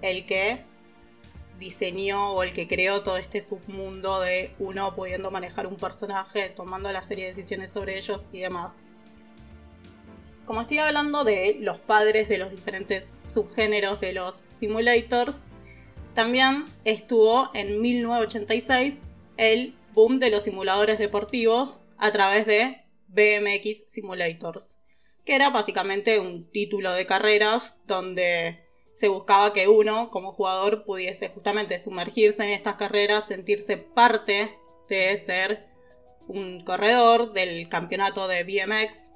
el 0.00 0.26
que 0.26 0.64
diseñó 1.58 2.34
o 2.34 2.44
el 2.44 2.52
que 2.52 2.68
creó 2.68 3.02
todo 3.02 3.16
este 3.16 3.42
submundo 3.42 4.20
de 4.20 4.54
uno 4.60 4.94
pudiendo 4.94 5.32
manejar 5.32 5.66
un 5.66 5.76
personaje, 5.76 6.50
tomando 6.50 6.92
la 6.92 7.02
serie 7.02 7.24
de 7.24 7.34
decisiones 7.34 7.72
sobre 7.72 7.96
ellos 7.96 8.28
y 8.30 8.42
demás. 8.42 8.84
Como 10.44 10.60
estoy 10.60 10.78
hablando 10.78 11.24
de 11.24 11.56
los 11.58 11.80
padres 11.80 12.28
de 12.28 12.38
los 12.38 12.52
diferentes 12.52 13.12
subgéneros 13.24 14.00
de 14.00 14.12
los 14.12 14.44
simulators, 14.46 15.46
también 16.14 16.64
estuvo 16.84 17.50
en 17.54 17.80
1986 17.82 19.00
el 19.36 19.74
boom 19.92 20.18
de 20.18 20.30
los 20.30 20.44
simuladores 20.44 20.98
deportivos 20.98 21.80
a 21.98 22.12
través 22.12 22.46
de 22.46 22.84
BMX 23.08 23.84
Simulators, 23.86 24.78
que 25.24 25.34
era 25.34 25.50
básicamente 25.50 26.18
un 26.18 26.50
título 26.50 26.92
de 26.92 27.06
carreras 27.06 27.76
donde 27.86 28.64
se 28.94 29.08
buscaba 29.08 29.52
que 29.52 29.68
uno 29.68 30.10
como 30.10 30.32
jugador 30.32 30.84
pudiese 30.84 31.28
justamente 31.28 31.78
sumergirse 31.78 32.44
en 32.44 32.50
estas 32.50 32.76
carreras, 32.76 33.26
sentirse 33.26 33.76
parte 33.76 34.56
de 34.88 35.16
ser 35.16 35.66
un 36.28 36.60
corredor 36.60 37.32
del 37.32 37.68
campeonato 37.68 38.28
de 38.28 38.44
BMX 38.44 39.10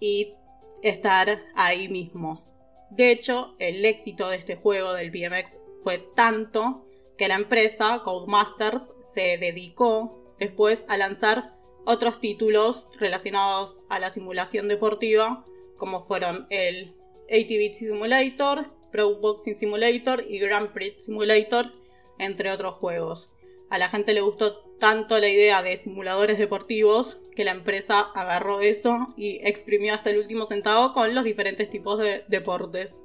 y 0.00 0.34
estar 0.82 1.42
ahí 1.54 1.88
mismo. 1.88 2.44
De 2.90 3.10
hecho, 3.10 3.54
el 3.58 3.84
éxito 3.84 4.28
de 4.28 4.36
este 4.36 4.56
juego 4.56 4.92
del 4.92 5.10
BMX 5.10 5.60
fue 5.82 5.98
tanto 5.98 6.85
que 7.16 7.28
la 7.28 7.34
empresa 7.34 8.02
Codemasters 8.04 8.92
se 9.00 9.38
dedicó 9.38 10.34
después 10.38 10.84
a 10.88 10.96
lanzar 10.96 11.56
otros 11.84 12.20
títulos 12.20 12.88
relacionados 12.98 13.80
a 13.88 13.98
la 13.98 14.10
simulación 14.10 14.68
deportiva, 14.68 15.44
como 15.76 16.04
fueron 16.06 16.46
el 16.50 16.94
ATV 17.30 17.72
Simulator, 17.72 18.70
Pro 18.90 19.16
Boxing 19.16 19.54
Simulator 19.54 20.24
y 20.28 20.38
Grand 20.38 20.72
Prix 20.72 21.04
Simulator, 21.04 21.72
entre 22.18 22.50
otros 22.50 22.74
juegos. 22.76 23.32
A 23.70 23.78
la 23.78 23.88
gente 23.88 24.14
le 24.14 24.20
gustó 24.20 24.62
tanto 24.78 25.18
la 25.18 25.28
idea 25.28 25.62
de 25.62 25.76
simuladores 25.76 26.38
deportivos 26.38 27.18
que 27.34 27.44
la 27.44 27.50
empresa 27.50 28.00
agarró 28.14 28.60
eso 28.60 29.06
y 29.16 29.40
exprimió 29.46 29.94
hasta 29.94 30.10
el 30.10 30.18
último 30.18 30.44
centavo 30.44 30.92
con 30.92 31.14
los 31.14 31.24
diferentes 31.24 31.68
tipos 31.70 31.98
de 31.98 32.24
deportes. 32.28 33.02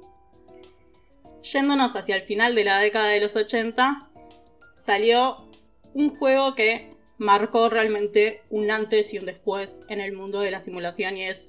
Yéndonos 1.42 1.96
hacia 1.96 2.16
el 2.16 2.22
final 2.22 2.54
de 2.54 2.64
la 2.64 2.78
década 2.78 3.08
de 3.08 3.20
los 3.20 3.36
80, 3.36 4.10
salió 4.74 5.36
un 5.94 6.10
juego 6.10 6.54
que 6.54 6.90
marcó 7.18 7.68
realmente 7.68 8.42
un 8.50 8.70
antes 8.70 9.12
y 9.12 9.18
un 9.18 9.26
después 9.26 9.80
en 9.88 10.00
el 10.00 10.12
mundo 10.12 10.40
de 10.40 10.50
la 10.50 10.60
simulación 10.60 11.16
y 11.16 11.24
es 11.24 11.48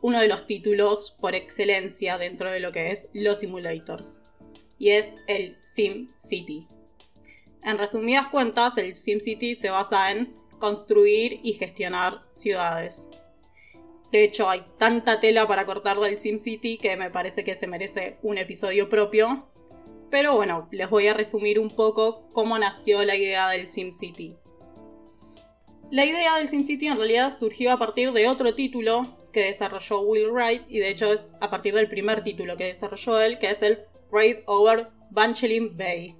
uno 0.00 0.20
de 0.20 0.28
los 0.28 0.46
títulos 0.46 1.16
por 1.20 1.34
excelencia 1.34 2.18
dentro 2.18 2.50
de 2.50 2.60
lo 2.60 2.72
que 2.72 2.90
es 2.90 3.08
los 3.12 3.38
simulators. 3.38 4.20
Y 4.78 4.90
es 4.90 5.14
el 5.28 5.56
Sim 5.62 6.08
City. 6.16 6.66
En 7.62 7.78
resumidas 7.78 8.26
cuentas, 8.28 8.76
el 8.78 8.96
Sim 8.96 9.20
City 9.20 9.54
se 9.54 9.70
basa 9.70 10.10
en 10.10 10.34
construir 10.58 11.38
y 11.44 11.52
gestionar 11.52 12.22
ciudades. 12.32 13.08
De 14.12 14.22
hecho, 14.22 14.48
hay 14.48 14.64
tanta 14.78 15.18
tela 15.18 15.48
para 15.48 15.66
cortar 15.66 15.98
del 15.98 16.18
Sim 16.18 16.38
City 16.38 16.78
que 16.78 16.96
me 16.96 17.10
parece 17.10 17.42
que 17.42 17.56
se 17.56 17.66
merece 17.66 18.18
un 18.22 18.38
episodio 18.38 18.88
propio. 18.88 19.48
Pero 20.10 20.36
bueno, 20.36 20.68
les 20.70 20.88
voy 20.88 21.08
a 21.08 21.14
resumir 21.14 21.58
un 21.58 21.70
poco 21.70 22.28
cómo 22.32 22.58
nació 22.58 23.04
la 23.04 23.16
idea 23.16 23.48
del 23.48 23.68
Sim 23.68 23.90
City. 23.90 24.36
La 25.92 26.06
idea 26.06 26.36
del 26.36 26.48
SimCity 26.48 26.86
en 26.86 26.96
realidad 26.96 27.34
surgió 27.34 27.70
a 27.70 27.78
partir 27.78 28.12
de 28.12 28.26
otro 28.26 28.54
título 28.54 29.02
que 29.30 29.44
desarrolló 29.44 30.00
Will 30.00 30.30
Wright 30.30 30.62
y 30.66 30.78
de 30.78 30.88
hecho 30.88 31.12
es 31.12 31.34
a 31.42 31.50
partir 31.50 31.74
del 31.74 31.90
primer 31.90 32.22
título 32.22 32.56
que 32.56 32.64
desarrolló 32.64 33.20
él, 33.20 33.38
que 33.38 33.50
es 33.50 33.60
el 33.60 33.84
Raid 34.10 34.38
Over 34.46 34.88
Banchelin 35.10 35.76
Bay, 35.76 36.16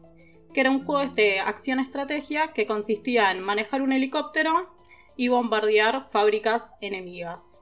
que 0.53 0.61
era 0.61 0.71
un 0.71 0.85
juego 0.85 1.11
de 1.15 1.41
acción-estrategia 1.41 2.53
que 2.53 2.67
consistía 2.67 3.31
en 3.31 3.41
manejar 3.41 3.81
un 3.81 3.93
helicóptero 3.93 4.77
y 5.17 5.29
bombardear 5.29 6.11
fábricas 6.11 6.75
enemigas. 6.83 7.59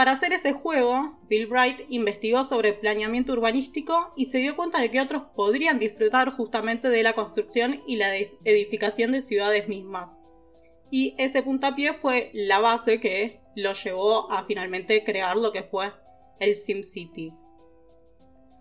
Para 0.00 0.12
hacer 0.12 0.32
ese 0.32 0.54
juego, 0.54 1.18
Bill 1.28 1.46
Wright 1.48 1.82
investigó 1.90 2.44
sobre 2.44 2.72
planeamiento 2.72 3.34
urbanístico 3.34 4.14
y 4.16 4.24
se 4.24 4.38
dio 4.38 4.56
cuenta 4.56 4.80
de 4.80 4.90
que 4.90 4.98
otros 4.98 5.24
podrían 5.36 5.78
disfrutar 5.78 6.30
justamente 6.30 6.88
de 6.88 7.02
la 7.02 7.12
construcción 7.12 7.82
y 7.86 7.96
la 7.96 8.16
edificación 8.16 9.12
de 9.12 9.20
ciudades 9.20 9.68
mismas 9.68 10.22
y 10.90 11.14
ese 11.18 11.42
puntapié 11.42 11.92
fue 11.92 12.30
la 12.32 12.60
base 12.60 12.98
que 12.98 13.42
lo 13.54 13.74
llevó 13.74 14.32
a 14.32 14.46
finalmente 14.46 15.04
crear 15.04 15.36
lo 15.36 15.52
que 15.52 15.64
fue 15.64 15.92
el 16.38 16.56
SimCity. 16.56 17.34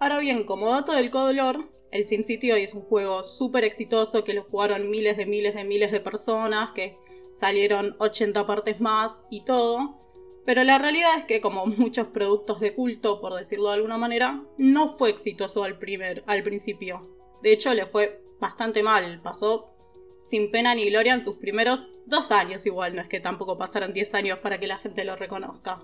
Ahora 0.02 0.20
bien, 0.20 0.44
como 0.44 0.70
dato 0.72 0.92
del 0.92 1.10
color, 1.10 1.72
el 1.94 2.06
SimCity 2.06 2.52
hoy 2.52 2.64
es 2.64 2.74
un 2.74 2.82
juego 2.82 3.24
súper 3.24 3.64
exitoso 3.64 4.26
que 4.26 4.34
lo 4.34 4.44
jugaron 4.44 4.90
miles 4.90 5.16
de 5.16 5.26
miles 5.26 5.56
de 5.56 5.64
miles 5.64 5.94
de 5.94 6.02
personas, 6.02 6.74
que 6.74 6.98
salieron 7.32 7.96
80 8.00 8.46
partes 8.46 8.82
más 8.82 9.24
y 9.30 9.46
todo. 9.46 10.09
Pero 10.50 10.64
la 10.64 10.80
realidad 10.80 11.16
es 11.16 11.26
que, 11.26 11.42
como 11.42 11.68
muchos 11.68 12.08
productos 12.08 12.60
de 12.60 12.74
culto, 12.74 13.22
por 13.22 13.36
decirlo 13.36 13.68
de 13.68 13.76
alguna 13.76 14.00
manera, 14.00 14.44
no 14.58 14.90
fue 14.90 15.12
exitoso 15.12 15.64
al, 15.64 15.78
primer, 15.78 16.24
al 16.26 16.42
principio. 16.42 17.04
De 17.44 17.54
hecho, 17.54 17.72
le 17.76 17.86
fue 17.86 18.24
bastante 18.40 18.82
mal. 18.82 19.22
Pasó 19.22 19.76
sin 20.18 20.50
pena 20.50 20.74
ni 20.74 20.90
gloria 20.90 21.14
en 21.14 21.22
sus 21.22 21.36
primeros 21.36 21.92
dos 22.08 22.32
años 22.32 22.66
igual, 22.66 22.96
no 22.96 23.04
es 23.04 23.08
que 23.08 23.20
tampoco 23.20 23.60
pasaron 23.60 23.94
10 23.94 24.12
años 24.16 24.42
para 24.42 24.60
que 24.60 24.66
la 24.66 24.80
gente 24.80 25.04
lo 25.04 25.16
reconozca. 25.16 25.84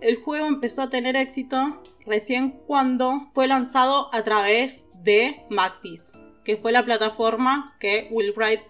El 0.00 0.22
juego 0.22 0.46
empezó 0.46 0.82
a 0.82 0.90
tener 0.90 1.16
éxito 1.16 1.82
recién 2.06 2.60
cuando 2.68 3.22
fue 3.34 3.48
lanzado 3.48 4.14
a 4.14 4.22
través 4.22 4.86
de 4.94 5.44
Maxis, 5.50 6.12
que 6.44 6.56
fue 6.56 6.70
la 6.70 6.84
plataforma 6.84 7.76
que 7.80 8.06
Will 8.12 8.32
Wright 8.36 8.60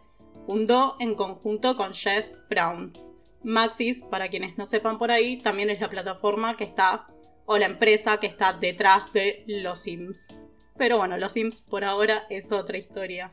fundó 0.46 0.96
en 1.00 1.14
conjunto 1.14 1.76
con 1.76 1.92
Jess 1.92 2.32
Brown. 2.48 3.07
Maxis, 3.48 4.02
para 4.02 4.28
quienes 4.28 4.58
no 4.58 4.66
sepan 4.66 4.98
por 4.98 5.10
ahí, 5.10 5.38
también 5.38 5.70
es 5.70 5.80
la 5.80 5.88
plataforma 5.88 6.56
que 6.56 6.64
está, 6.64 7.06
o 7.46 7.56
la 7.56 7.64
empresa 7.64 8.20
que 8.20 8.26
está 8.26 8.52
detrás 8.52 9.10
de 9.14 9.42
los 9.46 9.80
Sims. 9.80 10.28
Pero 10.76 10.98
bueno, 10.98 11.16
los 11.16 11.32
Sims 11.32 11.62
por 11.62 11.82
ahora 11.82 12.26
es 12.28 12.52
otra 12.52 12.76
historia. 12.76 13.32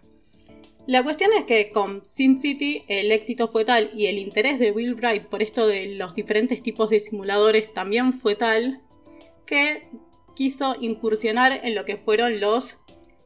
La 0.87 1.03
cuestión 1.03 1.31
es 1.33 1.43
que 1.43 1.69
con 1.69 2.05
SimCity 2.05 2.85
el 2.87 3.11
éxito 3.11 3.49
fue 3.49 3.65
tal 3.65 3.89
y 3.93 4.05
el 4.05 4.17
interés 4.17 4.57
de 4.57 4.71
Will 4.71 4.95
Wright 4.95 5.25
por 5.25 5.43
esto 5.43 5.67
de 5.67 5.87
los 5.95 6.13
diferentes 6.13 6.63
tipos 6.63 6.89
de 6.91 6.99
simuladores 6.99 7.73
también 7.73 8.13
fue 8.13 8.35
tal 8.35 8.81
que 9.45 9.89
quiso 10.35 10.75
incursionar 10.79 11.59
en 11.63 11.75
lo 11.75 11.85
que 11.85 11.97
fueron 11.97 12.39
los 12.39 12.77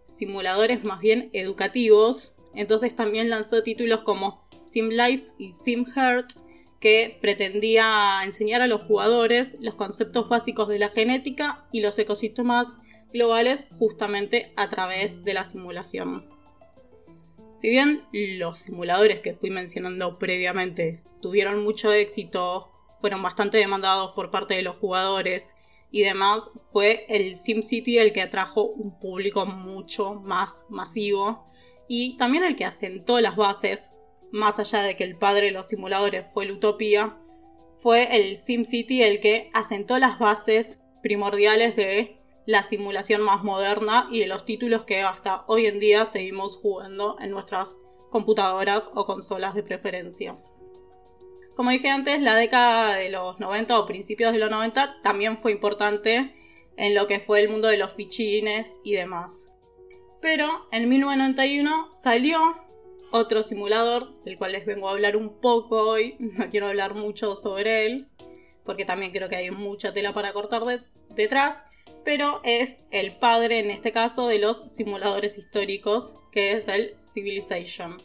simuladores 0.06 0.84
más 0.86 1.02
bien 1.02 1.30
educativos. 1.34 2.34
Entonces 2.56 2.96
también 2.96 3.30
lanzó 3.30 3.62
títulos 3.62 4.02
como 4.02 4.48
SimLife 4.64 5.26
y 5.38 5.54
SimHeart 5.54 6.49
que 6.80 7.18
pretendía 7.22 8.22
enseñar 8.24 8.62
a 8.62 8.68
los 8.68 8.82
jugadores 8.84 9.58
los 9.60 9.76
conceptos 9.76 10.30
básicos 10.30 10.68
de 10.70 10.80
la 10.80 10.90
genética 10.90 11.66
y 11.72 11.82
los 11.82 11.98
ecosistemas 12.00 12.80
globales 13.12 13.68
justamente 13.78 14.54
a 14.56 14.70
través 14.70 15.24
de 15.24 15.34
la 15.34 15.44
simulación. 15.44 16.30
Si 17.60 17.70
bien 17.70 18.04
los 18.12 18.60
simuladores 18.60 19.20
que 19.20 19.34
fui 19.34 19.50
mencionando 19.50 20.18
previamente 20.18 21.04
tuvieron 21.22 21.62
mucho 21.64 21.92
éxito, 21.92 22.72
fueron 23.02 23.22
bastante 23.22 23.58
demandados 23.58 24.14
por 24.16 24.32
parte 24.32 24.54
de 24.54 24.62
los 24.62 24.78
jugadores 24.78 25.56
y 25.92 26.04
demás, 26.04 26.50
fue 26.72 27.06
el 27.10 27.36
SimCity 27.36 27.98
el 27.98 28.14
que 28.14 28.22
atrajo 28.22 28.64
un 28.64 28.98
público 29.00 29.46
mucho 29.46 30.14
más 30.14 30.66
masivo 30.70 31.52
y 31.88 32.16
también 32.18 32.44
el 32.44 32.56
que 32.56 32.66
asentó 32.66 33.20
las 33.20 33.36
bases, 33.36 33.92
más 34.32 34.60
allá 34.60 34.84
de 34.84 34.96
que 34.96 35.04
el 35.04 35.18
padre 35.18 35.48
de 35.48 35.52
los 35.52 35.68
simuladores 35.68 36.26
fue 36.34 36.46
la 36.46 36.54
utopía, 36.54 37.18
fue 37.80 38.16
el 38.16 38.38
SimCity 38.38 39.04
el 39.04 39.20
que 39.20 39.50
asentó 39.54 39.98
las 40.00 40.20
bases 40.20 40.80
primordiales 41.02 41.76
de 41.76 42.18
la 42.46 42.64
simulación 42.64 43.22
más 43.22 43.44
moderna 43.44 44.08
y 44.12 44.20
de 44.20 44.28
los 44.28 44.46
títulos 44.46 44.84
que 44.86 45.02
hasta 45.02 45.44
hoy 45.48 45.68
en 45.68 45.80
día 45.80 46.06
seguimos 46.06 46.58
jugando 46.58 47.16
en 47.20 47.32
nuestras 47.32 47.78
computadoras 48.10 48.92
o 48.96 49.06
consolas 49.06 49.54
de 49.54 49.64
preferencia. 49.64 50.38
Como 51.56 51.72
dije 51.72 51.90
antes, 51.90 52.22
la 52.22 52.36
década 52.36 52.96
de 52.96 53.10
los 53.10 53.40
90 53.40 53.80
o 53.80 53.86
principios 53.86 54.32
de 54.32 54.40
los 54.40 54.50
90 54.50 55.02
también 55.02 55.38
fue 55.38 55.52
importante 55.52 56.34
en 56.78 56.96
lo 56.96 57.06
que 57.06 57.20
fue 57.20 57.42
el 57.42 57.50
mundo 57.50 57.68
de 57.68 57.78
los 57.78 57.94
fichines 57.94 58.78
y 58.84 58.94
demás. 58.94 59.46
Pero 60.22 60.68
en 60.72 60.90
1991 60.90 61.92
salió 61.92 62.40
otro 63.12 63.44
simulador, 63.44 64.22
del 64.24 64.38
cual 64.38 64.52
les 64.54 64.66
vengo 64.66 64.88
a 64.88 64.92
hablar 64.92 65.16
un 65.16 65.40
poco 65.40 65.78
hoy, 65.78 66.16
no 66.20 66.50
quiero 66.50 66.68
hablar 66.68 66.96
mucho 66.96 67.36
sobre 67.36 67.86
él, 67.86 68.08
porque 68.64 68.86
también 68.86 69.12
creo 69.12 69.28
que 69.28 69.36
hay 69.36 69.52
mucha 69.52 69.94
tela 69.94 70.14
para 70.14 70.32
cortar 70.32 70.64
detrás, 71.16 71.66
pero 72.04 72.42
es 72.44 72.86
el 72.92 73.12
padre 73.18 73.60
en 73.60 73.72
este 73.72 73.92
caso 73.92 74.28
de 74.28 74.40
los 74.40 74.58
simuladores 74.68 75.38
históricos, 75.38 76.14
que 76.32 76.54
es 76.54 76.68
el 76.68 76.96
Civilization. 77.00 77.98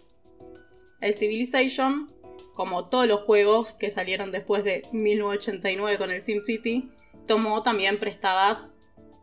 El 1.01 1.15
Civilization, 1.15 2.07
como 2.55 2.89
todos 2.89 3.07
los 3.07 3.23
juegos 3.23 3.75
que 3.75 3.91
salieron 3.91 4.31
después 4.33 4.65
de 4.65 4.83
1989 4.93 5.99
con 5.99 6.11
el 6.11 6.23
SimCity, 6.23 6.91
tomó 7.27 7.63
también 7.63 7.99
prestadas 7.99 8.71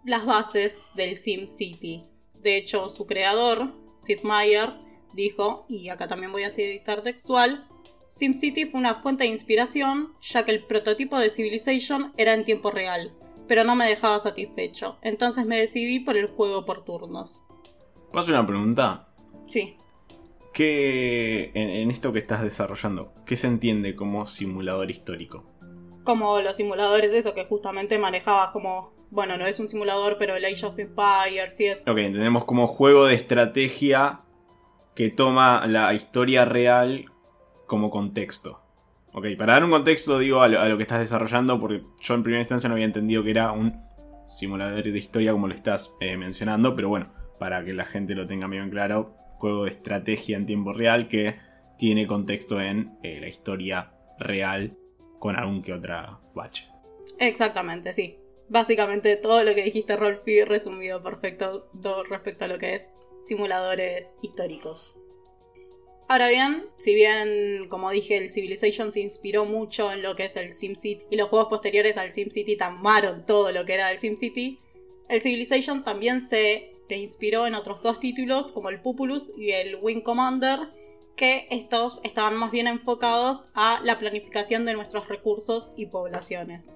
las 0.06 0.26
bases 0.26 0.86
del 0.96 1.16
SimCity. 1.16 2.04
De 2.36 2.58
hecho, 2.58 2.90
su 2.90 3.06
creador, 3.06 3.74
Sid 3.96 4.22
Meier, 4.24 4.74
dijo, 5.14 5.66
y 5.70 5.90
acá 5.90 6.08
también 6.08 6.32
voy 6.32 6.44
a 6.44 6.50
citar 6.50 7.02
textual, 7.02 7.68
SimCity 8.12 8.66
fue 8.66 8.80
una 8.82 8.96
fuente 8.96 9.24
de 9.24 9.30
inspiración, 9.30 10.14
ya 10.22 10.44
que 10.44 10.52
el 10.52 10.66
prototipo 10.66 11.18
de 11.18 11.30
Civilization 11.30 12.12
era 12.18 12.34
en 12.34 12.44
tiempo 12.44 12.70
real, 12.70 13.14
pero 13.48 13.64
no 13.64 13.76
me 13.76 13.88
dejaba 13.88 14.20
satisfecho. 14.20 14.98
Entonces 15.02 15.46
me 15.46 15.58
decidí 15.58 16.02
por 16.02 16.18
el 16.18 16.28
juego 16.28 16.66
por 16.66 16.84
turnos. 16.84 17.42
¿Puedo 18.10 18.24
hacer 18.24 18.34
una 18.34 18.46
pregunta? 18.46 19.08
Sí. 19.48 19.78
¿Qué, 20.54 21.52
en, 21.54 21.90
esto 21.90 22.12
que 22.12 22.20
estás 22.20 22.44
desarrollando, 22.44 23.14
qué 23.26 23.38
se 23.38 23.48
entiende 23.48 23.96
como 23.96 24.28
simulador 24.28 24.92
histórico? 24.92 25.46
Como 26.04 26.42
los 26.42 26.58
simuladores 26.58 27.12
de 27.12 27.20
eso 27.20 27.34
que 27.34 27.46
justamente 27.46 27.98
manejabas 27.98 28.52
como, 28.52 28.92
bueno, 29.10 29.38
no 29.38 29.46
es 29.46 29.58
un 29.60 29.70
simulador, 29.70 30.18
pero 30.20 30.36
el 30.36 30.44
Age 30.44 30.66
of 30.66 30.78
Empires 30.78 31.58
y 31.62 31.68
eso. 31.68 31.90
Ok, 31.90 32.00
entendemos 32.00 32.44
como 32.44 32.68
juego 32.68 33.06
de 33.06 33.16
estrategia 33.16 34.22
que 34.96 35.10
toma 35.10 35.66
la 35.68 35.94
historia 35.94 36.46
real 36.46 37.06
como 37.66 37.90
contexto. 37.90 38.62
Ok, 39.14 39.28
para 39.38 39.54
dar 39.54 39.64
un 39.64 39.72
contexto, 39.72 40.20
digo, 40.20 40.42
a 40.42 40.48
lo, 40.48 40.78
que 40.78 40.84
estás 40.84 41.00
desarrollando, 41.00 41.60
porque 41.60 41.84
yo 42.00 42.14
en 42.14 42.24
primera 42.24 42.42
instancia 42.42 42.70
no 42.70 42.76
había 42.76 42.86
entendido 42.86 43.24
que 43.24 43.32
era 43.32 43.52
un 43.52 43.82
simulador 44.28 44.84
de 44.84 44.98
historia 44.98 45.34
como 45.34 45.48
lo 45.48 45.54
estás 45.54 45.94
eh, 46.00 46.16
mencionando, 46.16 46.76
pero 46.76 46.88
bueno, 46.88 47.12
para 47.38 47.64
que 47.66 47.74
la 47.74 47.86
gente 47.86 48.16
lo 48.16 48.28
tenga 48.28 48.48
bien 48.48 48.70
claro, 48.70 49.16
juego 49.38 49.66
de 49.66 49.72
estrategia 49.72 50.38
en 50.38 50.46
tiempo 50.46 50.72
real 50.72 51.08
que 51.08 51.40
tiene 51.78 52.08
contexto 52.08 52.62
en 52.62 52.98
eh, 53.04 53.20
la 53.20 53.28
historia 53.28 53.92
real 54.20 54.78
con 55.20 55.36
algún 55.36 55.62
que 55.62 55.74
otra 55.74 56.20
bache. 56.34 56.68
Exactamente, 57.20 57.94
sí. 57.94 58.18
Básicamente 58.50 59.16
todo 59.16 59.44
lo 59.44 59.56
que 59.56 59.64
dijiste, 59.64 59.96
Rolfi, 59.96 60.44
resumido 60.44 61.02
perfecto 61.02 61.70
respecto 62.10 62.46
a 62.46 62.48
lo 62.48 62.58
que 62.58 62.76
es 62.76 62.92
simuladores 63.22 64.14
históricos. 64.22 64.96
Ahora 66.08 66.28
bien, 66.28 66.66
si 66.76 66.94
bien, 66.94 67.68
como 67.70 67.90
dije, 67.90 68.18
el 68.18 68.30
Civilization 68.30 68.92
se 68.92 69.00
inspiró 69.00 69.46
mucho 69.46 69.92
en 69.94 70.02
lo 70.02 70.14
que 70.14 70.26
es 70.26 70.36
el 70.36 70.52
SimCity 70.52 71.06
y 71.10 71.16
los 71.16 71.30
juegos 71.30 71.48
posteriores 71.48 71.96
al 71.96 72.12
SimCity 72.12 72.58
tomaron 72.58 73.26
todo 73.26 73.52
lo 73.52 73.64
que 73.64 73.76
era 73.76 73.92
el 73.92 74.00
SimCity, 74.00 74.58
el 75.08 75.22
Civilization 75.22 75.84
también 75.84 76.20
se 76.20 76.72
se 76.92 76.98
inspiró 76.98 77.48
en 77.48 77.56
otros 77.56 77.82
dos 77.82 78.02
títulos 78.02 78.52
como 78.52 78.68
el 78.68 78.82
Pupulus 78.82 79.32
y 79.38 79.52
el 79.52 79.78
Wing 79.82 80.02
Commander, 80.02 80.60
que 81.16 81.48
estos 81.50 82.02
estaban 82.04 82.36
más 82.36 82.52
bien 82.52 82.68
enfocados 82.68 83.46
a 83.54 83.80
la 83.82 83.98
planificación 83.98 84.66
de 84.66 84.74
nuestros 84.74 85.08
recursos 85.08 85.72
y 85.78 85.86
poblaciones. 85.86 86.74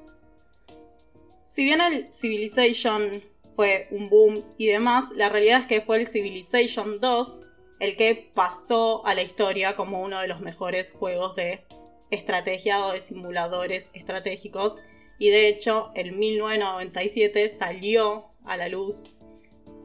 Si 1.43 1.65
bien 1.65 1.81
el 1.81 2.13
Civilization 2.13 3.23
fue 3.56 3.88
un 3.91 4.10
boom 4.10 4.44
y 4.58 4.68
demás, 4.68 5.06
la 5.15 5.30
realidad 5.30 5.62
es 5.62 5.68
que 5.68 5.82
fue 5.82 5.98
el 5.98 6.08
Civilization 6.08 7.00
2 7.00 7.41
el 7.80 7.96
que 7.98 8.32
pasó 8.34 9.06
a 9.06 9.15
la 9.15 9.22
historia 9.22 9.76
como 9.76 10.02
uno 10.02 10.20
de 10.20 10.28
los 10.28 10.39
mejores 10.39 10.94
juegos 10.94 11.36
de 11.36 11.65
estrategia 12.10 12.86
o 12.86 12.94
de 12.94 13.02
simuladores 13.02 13.89
estratégicos. 13.94 14.82
Y 15.18 15.30
de 15.30 15.48
hecho, 15.48 15.91
en 15.96 16.18
1997 16.18 17.50
salió 17.50 18.32
a 18.44 18.58
la 18.58 18.70
luz 18.70 19.20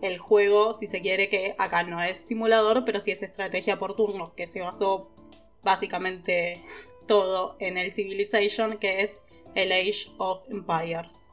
el 0.03 0.19
juego, 0.19 0.73
si 0.73 0.87
se 0.87 1.01
quiere, 1.01 1.29
que 1.29 1.55
acá 1.59 1.83
no 1.83 2.03
es 2.03 2.19
simulador, 2.19 2.85
pero 2.85 3.01
sí 3.01 3.11
es 3.11 3.23
estrategia 3.23 3.77
por 3.77 3.97
turnos, 3.97 4.33
que 4.33 4.47
se 4.47 4.61
basó 4.61 5.11
básicamente 5.63 6.63
todo 7.07 7.57
en 7.59 7.77
el 7.77 7.93
Civilization, 7.93 8.79
que 8.79 9.03
es 9.03 9.21
el 9.55 9.73
Age 9.73 10.13
of 10.19 10.43
Empires. 10.49 11.30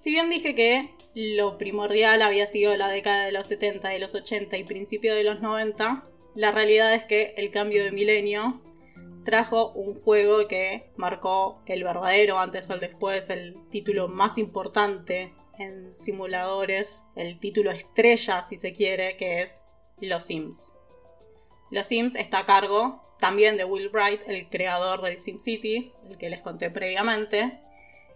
Si 0.00 0.10
bien 0.10 0.30
dije 0.30 0.54
que 0.54 0.94
lo 1.14 1.58
primordial 1.58 2.22
había 2.22 2.46
sido 2.46 2.74
la 2.74 2.88
década 2.88 3.26
de 3.26 3.32
los 3.32 3.44
70, 3.44 3.90
de 3.90 3.98
los 3.98 4.14
80 4.14 4.56
y 4.56 4.64
principio 4.64 5.14
de 5.14 5.24
los 5.24 5.42
90, 5.42 6.04
la 6.34 6.52
realidad 6.52 6.94
es 6.94 7.04
que 7.04 7.34
el 7.36 7.50
cambio 7.50 7.84
de 7.84 7.92
milenio 7.92 8.62
trajo 9.26 9.72
un 9.72 9.92
juego 9.92 10.48
que 10.48 10.90
marcó 10.96 11.60
el 11.66 11.84
verdadero 11.84 12.38
antes 12.38 12.70
o 12.70 12.72
el 12.72 12.80
después, 12.80 13.28
el 13.28 13.58
título 13.68 14.08
más 14.08 14.38
importante 14.38 15.34
en 15.58 15.92
simuladores, 15.92 17.04
el 17.14 17.38
título 17.38 17.70
estrella 17.70 18.42
si 18.42 18.56
se 18.56 18.72
quiere, 18.72 19.18
que 19.18 19.42
es 19.42 19.60
Los 20.00 20.22
Sims. 20.22 20.76
Los 21.70 21.88
Sims 21.88 22.14
está 22.14 22.38
a 22.38 22.46
cargo 22.46 23.04
también 23.18 23.58
de 23.58 23.66
Will 23.66 23.90
Wright, 23.90 24.22
el 24.28 24.48
creador 24.48 25.02
del 25.02 25.20
SimCity, 25.20 25.92
el 26.08 26.16
que 26.16 26.30
les 26.30 26.40
conté 26.40 26.70
previamente, 26.70 27.60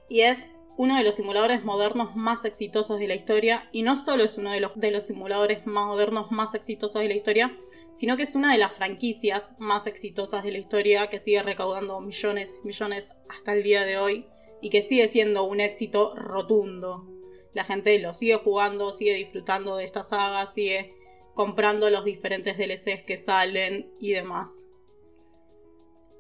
y 0.09 0.23
es 0.23 0.47
uno 0.77 0.97
de 0.97 1.05
los 1.05 1.15
simuladores 1.15 1.65
modernos 1.65 2.17
más 2.17 2.45
exitosos 2.45 2.99
de 2.99 3.07
la 3.07 3.15
historia, 3.15 3.69
y 3.73 3.83
no 3.83 3.97
solo 3.97 4.25
es 4.25 4.39
uno 4.39 4.53
de 4.53 4.61
los, 4.61 4.73
de 4.75 4.91
los 4.91 5.07
simuladores 5.07 5.67
más 5.67 5.87
modernos 5.87 6.31
más 6.31 6.55
exitosos 6.55 7.01
de 7.01 7.09
la 7.09 7.15
historia, 7.15 7.57
sino 7.93 8.17
que 8.17 8.25
es 8.25 8.35
una 8.35 8.53
de 8.53 8.59
las 8.59 8.73
franquicias 8.73 9.55
más 9.59 9.87
exitosas 9.87 10.43
de 10.43 10.51
la 10.51 10.59
historia 10.59 11.09
que 11.09 11.21
sigue 11.21 11.43
recaudando 11.43 12.01
millones 12.01 12.61
y 12.63 12.67
millones 12.67 13.15
hasta 13.29 13.53
el 13.53 13.63
día 13.63 13.85
de 13.85 13.99
hoy 13.99 14.27
y 14.61 14.71
que 14.71 14.83
sigue 14.83 15.07
siendo 15.07 15.45
un 15.45 15.61
éxito 15.61 16.15
rotundo. 16.17 17.07
La 17.53 17.65
gente 17.65 17.97
lo 18.01 18.13
sigue 18.13 18.35
jugando, 18.37 18.93
sigue 18.93 19.15
disfrutando 19.15 19.77
de 19.77 19.85
esta 19.85 20.03
saga, 20.03 20.47
sigue 20.47 20.89
comprando 21.35 21.89
los 21.89 22.05
diferentes 22.05 22.59
DLCs 22.59 23.05
que 23.07 23.17
salen 23.17 23.93
y 24.01 24.11
demás 24.13 24.65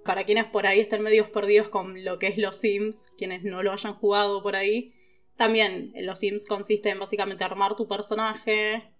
para 0.04 0.24
quienes 0.24 0.44
por 0.44 0.66
ahí 0.66 0.80
estén 0.80 1.02
medios 1.02 1.28
perdidos 1.30 1.68
con 1.68 2.04
lo 2.04 2.18
que 2.18 2.28
es 2.28 2.38
los 2.38 2.56
Sims, 2.56 3.08
quienes 3.16 3.42
no 3.42 3.62
lo 3.62 3.72
hayan 3.72 3.94
jugado 3.94 4.42
por 4.42 4.56
ahí, 4.56 4.94
también 5.36 5.92
los 5.96 6.20
Sims 6.20 6.46
consiste 6.46 6.90
en 6.90 7.00
básicamente 7.00 7.44
armar 7.44 7.74
tu 7.74 7.88
personaje, 7.88 8.90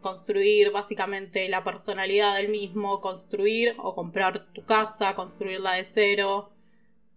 construir 0.00 0.70
básicamente 0.70 1.48
la 1.48 1.64
personalidad 1.64 2.36
del 2.36 2.48
mismo, 2.48 3.00
construir 3.00 3.74
o 3.78 3.94
comprar 3.94 4.52
tu 4.52 4.64
casa, 4.64 5.14
construirla 5.14 5.74
de 5.74 5.84
cero, 5.84 6.50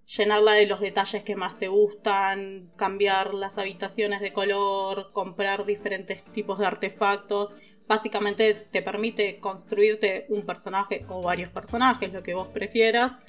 llenarla 0.06 0.54
de 0.54 0.68
los 0.68 0.80
detalles 0.80 1.24
que 1.24 1.36
más 1.36 1.58
te 1.58 1.68
gustan, 1.68 2.72
cambiar 2.78 3.34
las 3.34 3.58
habitaciones 3.58 4.22
de 4.22 4.32
color, 4.32 5.12
comprar 5.12 5.66
diferentes 5.66 6.24
tipos 6.24 6.60
de 6.60 6.66
artefactos. 6.66 7.56
Básicamente 7.88 8.54
te 8.54 8.82
permite 8.82 9.40
construirte 9.40 10.26
un 10.30 10.46
personaje 10.46 11.06
o 11.08 11.22
varios 11.22 11.50
personajes, 11.50 12.12
lo 12.12 12.24
que 12.24 12.34
vos 12.34 12.48
prefieras, 12.50 13.20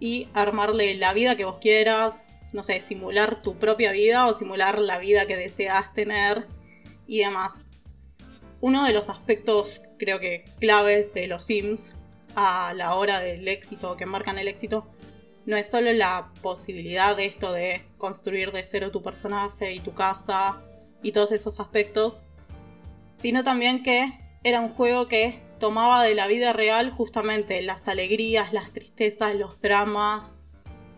y 0.00 0.28
armarle 0.34 0.94
la 0.94 1.12
vida 1.12 1.36
que 1.36 1.44
vos 1.44 1.58
quieras, 1.60 2.24
no 2.52 2.62
sé, 2.62 2.80
simular 2.80 3.42
tu 3.42 3.56
propia 3.56 3.92
vida 3.92 4.26
o 4.26 4.34
simular 4.34 4.78
la 4.78 4.98
vida 4.98 5.26
que 5.26 5.36
deseas 5.36 5.92
tener 5.92 6.46
y 7.06 7.18
demás. 7.18 7.70
Uno 8.60 8.84
de 8.84 8.92
los 8.92 9.08
aspectos 9.08 9.82
creo 9.98 10.18
que 10.18 10.44
claves 10.58 11.12
de 11.14 11.26
los 11.26 11.44
Sims 11.44 11.92
a 12.34 12.72
la 12.74 12.94
hora 12.94 13.20
del 13.20 13.46
éxito, 13.48 13.96
que 13.96 14.06
marcan 14.06 14.38
el 14.38 14.48
éxito, 14.48 14.86
no 15.46 15.56
es 15.56 15.68
solo 15.68 15.92
la 15.92 16.30
posibilidad 16.42 17.16
de 17.16 17.26
esto 17.26 17.52
de 17.52 17.82
construir 17.96 18.52
de 18.52 18.62
cero 18.62 18.90
tu 18.90 19.02
personaje 19.02 19.72
y 19.72 19.80
tu 19.80 19.94
casa 19.94 20.62
y 21.02 21.12
todos 21.12 21.32
esos 21.32 21.58
aspectos, 21.60 22.22
sino 23.18 23.42
también 23.42 23.82
que 23.82 24.12
era 24.44 24.60
un 24.60 24.68
juego 24.68 25.08
que 25.08 25.40
tomaba 25.58 26.04
de 26.04 26.14
la 26.14 26.28
vida 26.28 26.52
real 26.52 26.90
justamente 26.90 27.60
las 27.62 27.88
alegrías, 27.88 28.52
las 28.52 28.72
tristezas, 28.72 29.34
los 29.34 29.60
dramas. 29.60 30.36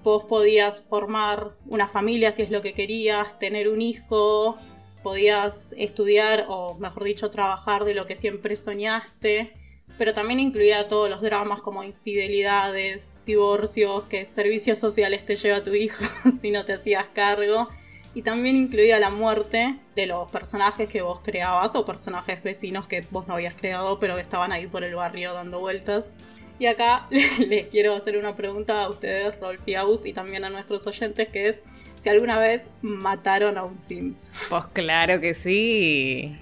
Vos 0.02 0.24
podías 0.24 0.82
formar 0.82 1.52
una 1.66 1.88
familia 1.88 2.30
si 2.30 2.42
es 2.42 2.50
lo 2.50 2.60
que 2.60 2.74
querías, 2.74 3.38
tener 3.38 3.70
un 3.70 3.80
hijo, 3.80 4.58
podías 5.02 5.74
estudiar 5.78 6.44
o 6.48 6.76
mejor 6.78 7.04
dicho 7.04 7.30
trabajar 7.30 7.86
de 7.86 7.94
lo 7.94 8.06
que 8.06 8.16
siempre 8.16 8.54
soñaste, 8.54 9.54
pero 9.96 10.12
también 10.12 10.40
incluía 10.40 10.88
todos 10.88 11.08
los 11.08 11.22
dramas 11.22 11.62
como 11.62 11.84
infidelidades, 11.84 13.16
divorcios, 13.24 14.02
que 14.10 14.26
servicios 14.26 14.78
sociales 14.78 15.24
te 15.24 15.36
lleva 15.36 15.62
tu 15.62 15.72
hijo 15.72 16.04
si 16.38 16.50
no 16.50 16.66
te 16.66 16.74
hacías 16.74 17.06
cargo 17.14 17.70
y 18.14 18.22
también 18.22 18.56
incluía 18.56 18.98
la 18.98 19.10
muerte 19.10 19.76
de 19.94 20.06
los 20.06 20.30
personajes 20.30 20.88
que 20.88 21.02
vos 21.02 21.20
creabas 21.22 21.74
o 21.74 21.84
personajes 21.84 22.42
vecinos 22.42 22.86
que 22.86 23.04
vos 23.10 23.28
no 23.28 23.34
habías 23.34 23.54
creado 23.54 24.00
pero 24.00 24.16
que 24.16 24.22
estaban 24.22 24.52
ahí 24.52 24.66
por 24.66 24.84
el 24.84 24.94
barrio 24.94 25.32
dando 25.32 25.60
vueltas. 25.60 26.10
Y 26.58 26.66
acá 26.66 27.06
les 27.38 27.68
quiero 27.68 27.94
hacer 27.94 28.18
una 28.18 28.36
pregunta 28.36 28.82
a 28.82 28.88
ustedes, 28.90 29.38
Rolf 29.40 29.60
y 29.66 29.74
Aus, 29.74 30.04
y 30.04 30.12
también 30.12 30.44
a 30.44 30.50
nuestros 30.50 30.86
oyentes, 30.86 31.28
que 31.28 31.48
es 31.48 31.62
si 31.96 32.08
alguna 32.08 32.38
vez 32.38 32.68
mataron 32.82 33.56
a 33.56 33.64
un 33.64 33.80
Sims. 33.80 34.28
Pues 34.48 34.64
claro 34.74 35.20
que 35.20 35.32
sí. 35.32 36.38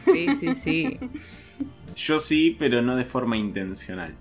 Sí, 0.00 0.28
sí, 0.34 0.54
sí. 0.54 0.98
Yo 1.96 2.18
sí, 2.18 2.56
pero 2.58 2.82
no 2.82 2.96
de 2.96 3.04
forma 3.04 3.38
intencional 3.38 4.14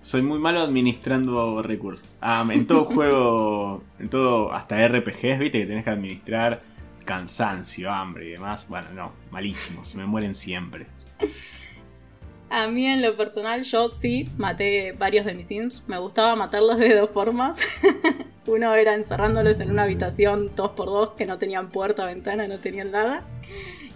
soy 0.00 0.22
muy 0.22 0.38
malo 0.38 0.60
administrando 0.60 1.62
recursos. 1.62 2.08
Ah, 2.20 2.46
en 2.50 2.66
todo 2.66 2.84
juego, 2.94 3.82
en 3.98 4.08
todo, 4.08 4.52
hasta 4.52 4.86
RPGs, 4.86 5.38
viste 5.38 5.60
que 5.60 5.66
tenés 5.66 5.84
que 5.84 5.90
administrar 5.90 6.62
cansancio, 7.04 7.90
hambre 7.90 8.26
y 8.26 8.30
demás. 8.32 8.68
Bueno, 8.68 8.88
no, 8.94 9.12
malísimo, 9.30 9.84
se 9.84 9.96
me 9.96 10.06
mueren 10.06 10.34
siempre. 10.34 10.86
A 12.50 12.66
mí 12.68 12.86
en 12.86 13.02
lo 13.02 13.16
personal, 13.16 13.62
yo 13.62 13.90
sí 13.90 14.28
maté 14.38 14.92
varios 14.92 15.26
de 15.26 15.34
mis 15.34 15.48
sims. 15.48 15.82
Me 15.86 15.98
gustaba 15.98 16.34
matarlos 16.34 16.78
de 16.78 16.94
dos 16.94 17.10
formas. 17.10 17.58
Uno 18.46 18.74
era 18.74 18.94
encerrándolos 18.94 19.60
en 19.60 19.70
una 19.70 19.82
habitación 19.82 20.52
dos 20.56 20.70
por 20.70 20.86
dos 20.86 21.10
que 21.10 21.26
no 21.26 21.38
tenían 21.38 21.68
puerta, 21.68 22.06
ventana, 22.06 22.48
no 22.48 22.58
tenían 22.58 22.90
nada. 22.90 23.22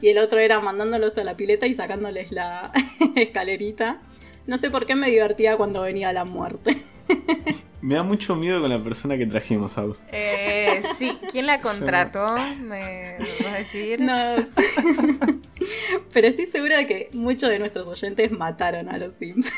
Y 0.02 0.08
el 0.08 0.18
otro 0.18 0.38
era 0.38 0.60
mandándolos 0.60 1.16
a 1.16 1.24
la 1.24 1.36
pileta 1.36 1.66
y 1.66 1.74
sacándoles 1.74 2.30
la 2.32 2.72
escalerita. 3.16 4.02
No 4.46 4.59
sé 4.59 4.70
por 4.70 4.87
qué 4.87 4.94
me 4.94 5.11
divertía 5.11 5.57
cuando 5.57 5.83
venía 5.83 6.12
la 6.12 6.24
muerte. 6.24 6.76
Me 7.83 7.96
da 7.96 8.05
mucho 8.05 8.37
miedo 8.37 8.61
con 8.61 8.70
la 8.70 8.78
persona 8.78 9.18
que 9.18 9.26
trajimos, 9.26 9.76
a 9.76 9.85
Eh, 10.12 10.83
sí, 10.96 11.18
¿quién 11.33 11.46
la 11.46 11.61
contrató? 11.62 12.37
¿Me 12.61 13.16
vas 13.40 13.55
a 13.55 13.59
decir? 13.59 14.00
No. 14.00 14.37
Pero 16.12 16.28
estoy 16.28 16.46
segura 16.46 16.76
de 16.76 16.87
que 16.87 17.09
muchos 17.12 17.50
de 17.50 17.59
nuestros 17.59 17.88
oyentes 17.88 18.31
mataron 18.31 18.88
a 18.88 18.98
los 18.98 19.14
Sims. 19.14 19.50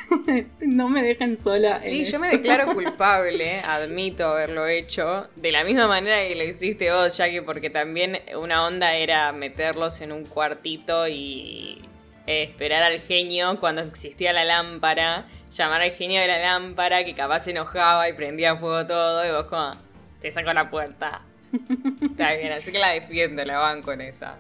No 0.61 0.89
me 0.89 1.03
dejen 1.03 1.37
sola. 1.37 1.79
Sí, 1.81 2.07
yo 2.07 2.19
me 2.19 2.29
declaro 2.31 2.73
culpable, 2.73 3.61
admito 3.61 4.27
haberlo 4.27 4.67
hecho. 4.67 5.29
De 5.37 5.53
la 5.53 5.63
misma 5.63 5.87
manera 5.87 6.27
que 6.27 6.35
lo 6.35 6.45
hiciste 6.45 6.91
vos, 6.93 7.15
Jackie, 7.19 7.43
porque 7.43 7.69
también 7.69 8.21
una 8.41 8.67
onda 8.67 8.97
era 8.97 9.33
meterlos 9.33 10.01
en 10.01 10.13
un 10.13 10.25
cuartito 10.25 11.09
y 11.09 11.83
esperar 12.27 12.83
al 12.83 13.01
genio 13.01 13.59
cuando 13.61 13.83
existía 13.83 14.33
la 14.33 14.45
lámpara, 14.45 15.27
llamar 15.53 15.83
al 15.83 15.91
genio 15.91 16.21
de 16.21 16.27
la 16.27 16.39
lámpara 16.39 17.05
que 17.05 17.15
capaz 17.15 17.41
se 17.41 17.51
enojaba 17.53 18.09
y 18.09 18.13
prendía 18.15 18.57
fuego 18.57 18.87
todo 18.87 19.27
y 19.27 19.31
vos 19.31 19.45
como, 19.45 19.73
te 20.21 20.31
saco 20.31 20.53
la 20.53 20.71
puerta. 20.71 21.23
Está 22.03 22.35
bien, 22.35 22.53
así 22.53 22.73
que 22.73 22.79
la 22.79 22.91
defiendo, 22.91 23.45
la 23.45 23.59
banco 23.59 23.93
en 23.93 24.01
esa. 24.01 24.39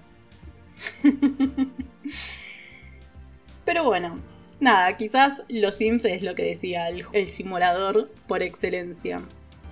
Pero 3.64 3.84
bueno, 3.84 4.20
nada, 4.60 4.96
quizás 4.96 5.42
los 5.48 5.76
Sims 5.76 6.04
es 6.04 6.22
lo 6.22 6.34
que 6.34 6.42
decía 6.42 6.88
el 6.88 7.28
simulador 7.28 8.10
por 8.26 8.42
excelencia. 8.42 9.20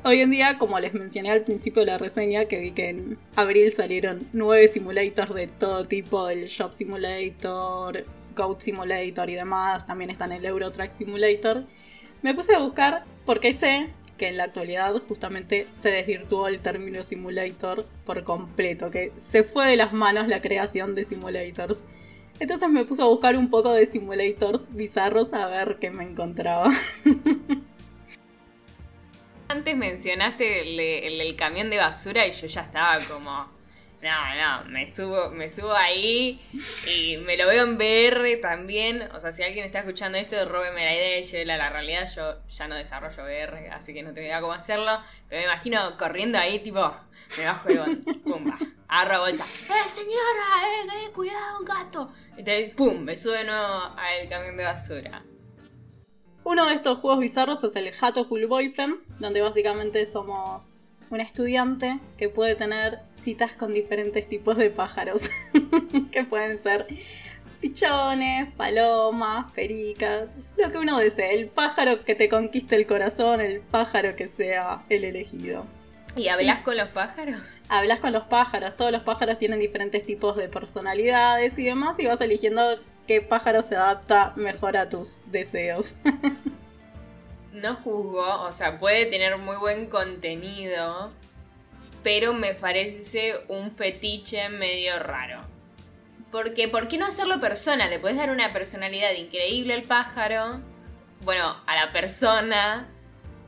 Hoy 0.05 0.21
en 0.21 0.33
día, 0.33 0.59
como 0.59 0.81
les 0.81 0.95
mencioné 0.95 1.31
al 1.31 1.43
principio 1.43 1.83
de 1.83 1.87
la 1.87 1.97
reseña, 1.97 2.47
que 2.47 2.59
vi 2.59 2.73
que 2.73 2.89
en 2.89 3.19
abril 3.37 3.71
salieron 3.71 4.27
nueve 4.33 4.67
simulators 4.67 5.33
de 5.33 5.47
todo 5.47 5.85
tipo, 5.85 6.29
el 6.29 6.47
Shop 6.49 6.73
Simulator, 6.73 8.05
Goat 8.35 8.61
Simulator 8.61 9.31
y 9.31 9.35
demás, 9.37 9.87
también 9.87 10.11
están 10.11 10.33
el 10.33 10.45
Eurotrack 10.45 10.91
Simulator, 10.91 11.63
me 12.21 12.35
puse 12.35 12.53
a 12.53 12.59
buscar 12.59 13.05
porque 13.25 13.53
sé 13.53 13.91
que 14.19 14.27
en 14.27 14.39
la 14.39 14.45
actualidad 14.45 14.93
justamente 15.07 15.69
se 15.73 15.91
desvirtuó 15.91 16.49
el 16.49 16.59
término 16.59 17.05
simulator 17.05 17.87
por 18.05 18.25
completo, 18.25 18.91
que 18.91 19.13
se 19.15 19.45
fue 19.45 19.69
de 19.69 19.77
las 19.77 19.93
manos 19.93 20.27
la 20.27 20.41
creación 20.41 20.97
de 20.97 21.05
simulators. 21.05 21.85
Entonces 22.41 22.69
me 22.69 22.85
puso 22.85 23.05
a 23.05 23.09
buscar 23.09 23.37
un 23.37 23.51
poco 23.51 23.73
de 23.73 23.87
simulators 23.87 24.75
bizarros 24.75 25.33
a 25.33 25.47
ver 25.47 25.79
qué 25.81 25.93
me 25.93 26.03
encontraba. 26.03 26.73
Antes 29.53 29.77
mencionaste 29.77 30.63
el, 30.63 31.21
el, 31.21 31.37
camión 31.37 31.69
de 31.69 31.77
basura 31.77 32.27
y 32.27 32.33
yo 32.33 32.47
ya 32.47 32.63
estaba 32.63 32.99
como, 33.05 33.31
no, 34.01 34.35
no, 34.35 34.65
me 34.71 34.91
subo, 34.91 35.29
me 35.29 35.51
subo 35.51 35.75
ahí 35.75 36.41
y 36.87 37.19
me 37.19 37.37
lo 37.37 37.47
veo 37.47 37.65
en 37.65 37.77
VR 37.77 38.39
también. 38.39 39.03
O 39.13 39.21
sea, 39.21 39.31
si 39.31 39.43
alguien 39.43 39.67
está 39.67 39.81
escuchando 39.81 40.17
esto, 40.17 40.43
róbeme 40.47 40.87
la 40.87 40.95
idea 40.95 41.19
y 41.19 41.25
llévela 41.25 41.57
a 41.57 41.59
la 41.59 41.69
realidad. 41.69 42.11
Yo 42.17 42.39
ya 42.49 42.67
no 42.67 42.77
desarrollo 42.77 43.25
VR, 43.25 43.69
así 43.69 43.93
que 43.93 44.03
no 44.03 44.15
tengo 44.15 44.27
idea 44.27 44.41
cómo 44.41 44.55
hacerlo. 44.55 44.99
Pero 45.29 45.43
me 45.43 45.45
imagino 45.45 45.99
corriendo 45.99 46.39
ahí, 46.39 46.61
tipo, 46.61 46.91
me 47.37 47.45
bajo 47.45 47.69
el 47.69 47.99
pumba, 48.25 48.59
agarro 48.89 49.21
bolsa. 49.21 49.45
¡Eh, 49.45 49.87
señora! 49.87 50.47
¡Eh, 50.65 51.05
eh 51.05 51.11
cuidado, 51.13 51.59
un 51.59 51.67
gato! 51.67 52.11
Y 52.39 52.69
pum, 52.69 53.01
me 53.01 53.19
sube 53.19 53.37
de 53.37 53.45
nuevo 53.45 53.67
al 53.67 54.29
camión 54.31 54.57
de 54.57 54.65
basura. 54.65 55.23
Uno 56.45 56.67
de 56.67 56.75
estos 56.75 56.99
juegos 56.99 57.21
bizarros 57.21 57.63
es 57.63 57.77
el 57.77 57.93
Hatoful 58.01 58.47
Boyfriend, 58.47 58.97
donde 59.21 59.41
básicamente 59.41 60.05
somos 60.07 60.85
un 61.11 61.21
estudiante 61.21 62.01
que 62.19 62.29
puede 62.29 62.57
tener 62.57 62.99
citas 63.15 63.53
con 63.53 63.73
diferentes 63.73 64.29
tipos 64.29 64.57
de 64.57 64.71
pájaros, 64.71 65.31
que 66.11 66.25
pueden 66.25 66.59
ser 66.59 66.87
pichones, 67.61 68.53
palomas, 68.55 69.53
pericas, 69.53 70.29
lo 70.57 70.73
que 70.73 70.79
uno 70.79 70.99
desee, 70.99 71.35
el 71.35 71.47
pájaro 71.47 72.05
que 72.05 72.17
te 72.17 72.29
conquiste 72.29 72.75
el 72.75 72.89
corazón, 72.89 73.41
el 73.41 73.61
pájaro 73.61 74.17
que 74.17 74.27
sea 74.27 74.83
el 74.89 75.05
elegido. 75.05 75.65
¿Y 76.17 76.29
hablas 76.29 76.61
con 76.61 76.77
los 76.77 76.89
pájaros? 76.89 77.37
Hablas 77.69 78.01
con 78.01 78.13
los 78.13 78.25
pájaros, 78.25 78.77
todos 78.77 78.91
los 78.91 79.03
pájaros 79.03 79.39
tienen 79.39 79.61
diferentes 79.61 80.05
tipos 80.05 80.37
de 80.37 80.49
personalidades 80.49 81.57
y 81.59 81.65
demás 81.65 81.99
y 82.01 82.07
vas 82.07 82.21
eligiendo 82.21 82.79
qué 83.07 83.21
pájaro 83.21 83.63
se 83.63 83.77
adapta 83.77 84.33
mejor 84.37 84.77
a 84.77 84.89
tus 84.89 85.21
deseos. 85.27 85.95
no 87.53 87.77
juzgo, 87.77 88.43
o 88.43 88.53
sea, 88.53 88.79
puede 88.79 89.07
tener 89.07 89.37
muy 89.39 89.57
buen 89.57 89.87
contenido, 89.87 91.11
pero 92.03 92.35
me 92.35 92.55
parece 92.55 93.35
un 93.49 93.71
fetiche 93.71 94.49
medio 94.49 94.99
raro. 94.99 95.43
Porque, 96.31 96.67
¿por 96.69 96.89
qué 96.89 96.97
no 96.97 97.07
hacerlo 97.07 97.41
persona? 97.41 97.89
Le 97.89 97.99
puedes 97.99 98.17
dar 98.17 98.31
una 98.31 98.49
personalidad 98.51 99.13
increíble 99.13 99.75
al 99.75 99.83
pájaro, 99.83 100.61
bueno, 101.25 101.57
a 101.67 101.77
la 101.77 101.93
persona, 101.93 102.89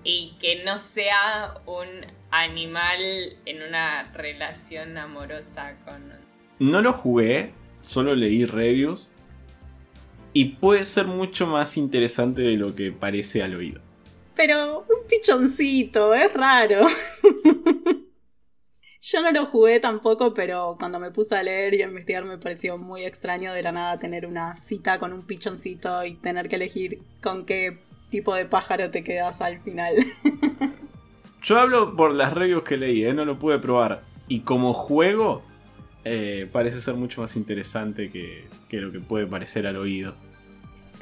y 0.04 0.34
que 0.38 0.62
no 0.64 0.78
sea 0.78 1.54
un 1.64 1.88
animal 2.30 3.00
en 3.46 3.62
una 3.62 4.04
relación 4.12 4.98
amorosa 4.98 5.76
con... 5.86 6.12
No 6.58 6.82
lo 6.82 6.92
jugué, 6.92 7.54
solo 7.80 8.14
leí 8.14 8.44
reviews, 8.44 9.10
y 10.34 10.56
puede 10.56 10.84
ser 10.84 11.06
mucho 11.06 11.46
más 11.46 11.78
interesante 11.78 12.42
de 12.42 12.56
lo 12.56 12.74
que 12.74 12.92
parece 12.92 13.42
al 13.42 13.54
oído. 13.54 13.80
Pero 14.34 14.80
un 14.80 15.06
pichoncito, 15.08 16.12
es 16.12 16.30
raro. 16.34 16.86
Yo 19.00 19.22
no 19.22 19.30
lo 19.32 19.46
jugué 19.46 19.80
tampoco, 19.80 20.34
pero 20.34 20.76
cuando 20.78 20.98
me 20.98 21.10
puse 21.10 21.36
a 21.36 21.42
leer 21.42 21.74
y 21.74 21.82
a 21.82 21.84
investigar 21.84 22.24
me 22.24 22.38
pareció 22.38 22.78
muy 22.78 23.04
extraño 23.04 23.52
de 23.52 23.62
la 23.62 23.70
nada 23.70 23.98
tener 23.98 24.26
una 24.26 24.56
cita 24.56 24.98
con 24.98 25.12
un 25.12 25.26
pichoncito 25.26 26.04
y 26.04 26.14
tener 26.14 26.48
que 26.48 26.56
elegir 26.56 27.02
con 27.22 27.44
qué 27.44 27.78
tipo 28.08 28.34
de 28.34 28.46
pájaro 28.46 28.90
te 28.90 29.04
quedas 29.04 29.40
al 29.40 29.60
final. 29.60 29.94
Yo 31.42 31.58
hablo 31.58 31.94
por 31.94 32.12
las 32.12 32.32
reviews 32.32 32.64
que 32.64 32.78
leí, 32.78 33.04
¿eh? 33.04 33.12
no 33.12 33.24
lo 33.24 33.38
pude 33.38 33.58
probar. 33.58 34.02
Y 34.26 34.40
como 34.40 34.72
juego, 34.72 35.42
eh, 36.04 36.48
parece 36.50 36.80
ser 36.80 36.94
mucho 36.94 37.20
más 37.20 37.36
interesante 37.36 38.10
que, 38.10 38.48
que 38.70 38.78
lo 38.78 38.90
que 38.90 39.00
puede 39.00 39.26
parecer 39.26 39.66
al 39.66 39.76
oído. 39.76 40.14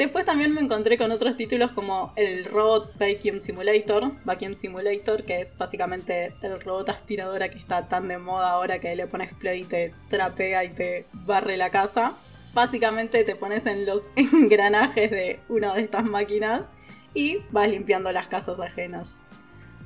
Después 0.03 0.25
también 0.25 0.53
me 0.53 0.61
encontré 0.61 0.99
con 0.99 1.13
otros 1.13 1.37
títulos 1.37 1.71
como 1.71 2.13
el 2.17 2.45
Robot 2.45 2.99
Vacuum 2.99 3.39
Simulator, 3.39 4.11
Vacuum 4.25 4.53
Simulator, 4.53 5.23
que 5.23 5.41
es 5.41 5.57
básicamente 5.57 6.35
el 6.43 6.61
robot 6.61 6.89
aspiradora 6.89 7.49
que 7.49 7.59
está 7.59 7.87
tan 7.87 8.09
de 8.09 8.19
moda 8.19 8.51
ahora 8.51 8.81
que 8.81 8.97
le 8.97 9.07
pones 9.07 9.33
play 9.35 9.61
y 9.61 9.65
te 9.65 9.95
trapea 10.11 10.65
y 10.65 10.71
te 10.71 11.07
barre 11.13 11.57
la 11.57 11.71
casa. 11.71 12.15
Básicamente 12.53 13.23
te 13.23 13.37
pones 13.37 13.65
en 13.67 13.87
los 13.87 14.11
engranajes 14.17 15.09
de 15.09 15.39
una 15.49 15.73
de 15.73 15.83
estas 15.83 16.03
máquinas 16.03 16.69
y 17.15 17.39
vas 17.53 17.69
limpiando 17.69 18.11
las 18.11 18.27
casas 18.27 18.59
ajenas. 18.59 19.21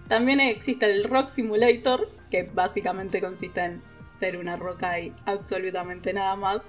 También 0.09 0.41
existe 0.41 0.87
el 0.87 1.05
Rock 1.05 1.29
Simulator, 1.29 2.09
que 2.31 2.45
básicamente 2.45 3.21
consiste 3.21 3.63
en 3.63 3.83
ser 3.99 4.39
una 4.39 4.57
roca 4.57 4.99
y 4.99 5.15
absolutamente 5.27 6.15
nada 6.15 6.37
más. 6.37 6.67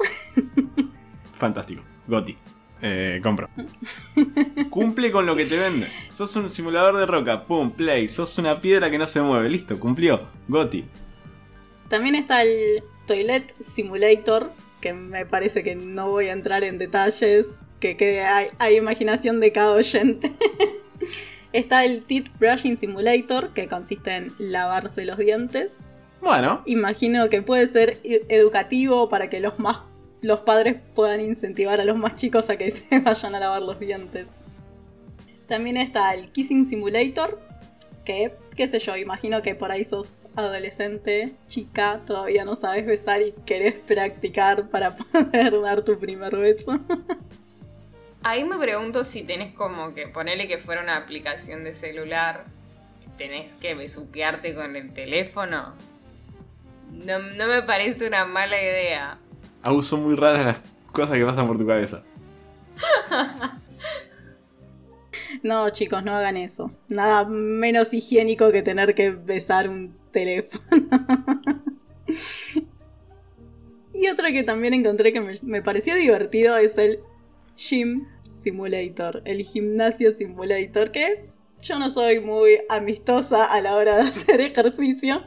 Fantástico. 1.32 1.82
Goti. 2.08 2.38
Eh, 2.82 3.20
compro. 3.24 3.50
Cumple 4.70 5.12
con 5.12 5.26
lo 5.26 5.36
que 5.36 5.46
te 5.46 5.58
vende. 5.58 5.92
Sos 6.10 6.36
un 6.36 6.50
simulador 6.50 6.98
de 6.98 7.06
roca, 7.06 7.46
pum, 7.46 7.72
play. 7.72 8.08
Sos 8.10 8.38
una 8.38 8.60
piedra 8.60 8.92
que 8.92 8.98
no 8.98 9.08
se 9.08 9.22
mueve, 9.22 9.50
listo, 9.50 9.80
cumplió. 9.80 10.28
Goti. 10.48 10.86
También 11.90 12.16
está 12.16 12.42
el 12.42 12.84
Toilet 13.06 13.54
Simulator, 13.60 14.52
que 14.82 14.94
me 14.94 15.26
parece 15.26 15.64
que 15.64 15.76
no 15.76 16.10
voy 16.10 16.28
a 16.28 16.34
entrar 16.34 16.64
en 16.64 16.78
detalles, 16.78 17.60
que, 17.80 18.22
hay, 18.22 18.78
imaginación 18.78 19.40
de 19.40 19.52
cada 19.52 19.72
oyente. 19.72 20.34
está 21.54 21.86
el 21.86 22.04
Teeth 22.04 22.30
Brushing 22.40 22.78
Simulator, 22.78 23.54
que 23.54 23.68
consiste 23.68 24.16
en 24.16 24.34
lavarse 24.38 25.06
los 25.06 25.18
dientes. 25.18 25.86
Bueno. 26.22 26.62
Imagino 26.66 27.30
que 27.30 27.42
puede 27.42 27.68
ser 27.68 28.00
educativo 28.04 29.08
para 29.08 29.30
que 29.30 29.40
los 29.40 29.58
más 29.60 29.80
los 30.28 30.42
padres 30.42 30.76
puedan 30.94 31.22
incentivar 31.22 31.80
a 31.80 31.86
los 31.86 31.98
más 31.98 32.18
chicos 32.18 32.50
a 32.50 32.58
que 32.58 32.70
se 32.72 33.00
vayan 33.00 33.34
a 33.34 33.40
lavar 33.40 33.62
los 33.62 33.80
dientes. 33.80 34.40
También 35.48 35.78
está 35.78 36.14
el 36.14 36.30
Kissing 36.32 36.66
Simulator, 36.66 37.40
que, 38.04 38.34
qué 38.56 38.68
sé 38.68 38.80
yo, 38.80 38.98
imagino 38.98 39.42
que 39.42 39.56
por 39.56 39.72
ahí 39.72 39.86
sos 39.86 40.28
adolescente, 40.36 41.34
chica, 41.48 42.02
todavía 42.06 42.44
no 42.44 42.58
sabes 42.58 42.86
besar 42.86 43.22
y 43.22 43.34
querés 43.46 43.74
practicar 43.76 44.70
para 44.70 44.96
poder 44.96 45.62
dar 45.62 45.82
tu 45.84 45.98
primer 45.98 46.36
beso. 46.36 46.78
Ahí 48.24 48.44
me 48.44 48.58
pregunto 48.58 49.06
si 49.06 49.24
tenés 49.24 49.54
como 49.54 49.94
que 49.94 50.10
ponerle 50.10 50.50
que 50.50 50.58
fuera 50.58 50.84
una 50.84 50.98
aplicación 50.98 51.64
de 51.64 51.74
celular, 51.74 52.44
tenés 53.18 53.54
que 53.54 53.76
besuquearte 53.76 54.54
con 54.54 54.76
el 54.76 54.92
teléfono. 54.92 55.74
No, 56.92 57.20
no 57.20 57.48
me 57.48 57.62
parece 57.62 58.06
una 58.06 58.26
mala 58.26 58.62
idea 58.62 59.20
son 59.82 60.04
muy 60.04 60.16
raras 60.16 60.46
las 60.46 60.62
cosas 60.92 61.18
que 61.18 61.26
pasan 61.26 61.48
por 61.48 61.58
tu 61.58 61.68
cabeza. 61.68 62.04
No, 65.44 65.70
chicos, 65.70 66.04
no 66.04 66.16
hagan 66.16 66.38
eso. 66.38 66.72
Nada 66.88 67.26
menos 67.26 67.94
higiénico 67.94 68.52
que 68.52 68.62
tener 68.64 68.96
que 68.96 69.12
besar 69.12 69.70
un 69.70 69.96
teléfono. 70.12 70.64
y 73.94 74.08
otra 74.08 74.32
que 74.32 74.44
también 74.44 74.74
encontré 74.74 75.14
que 75.14 75.22
me, 75.44 75.62
pareció 75.62 75.96
divertido 75.96 76.58
es 76.58 76.78
el 76.78 77.00
Gym 77.56 78.08
Simulator, 78.32 79.22
el 79.26 79.42
gimnasio 79.44 80.12
simulator, 80.12 80.92
que 80.92 81.30
yo 81.62 81.80
no 81.80 81.90
soy 81.90 82.20
muy 82.20 82.60
amistosa 82.70 83.46
a 83.46 83.62
la 83.62 83.76
hora 83.76 83.98
de 83.98 84.02
hacer 84.10 84.42
ejercicio, 84.42 85.24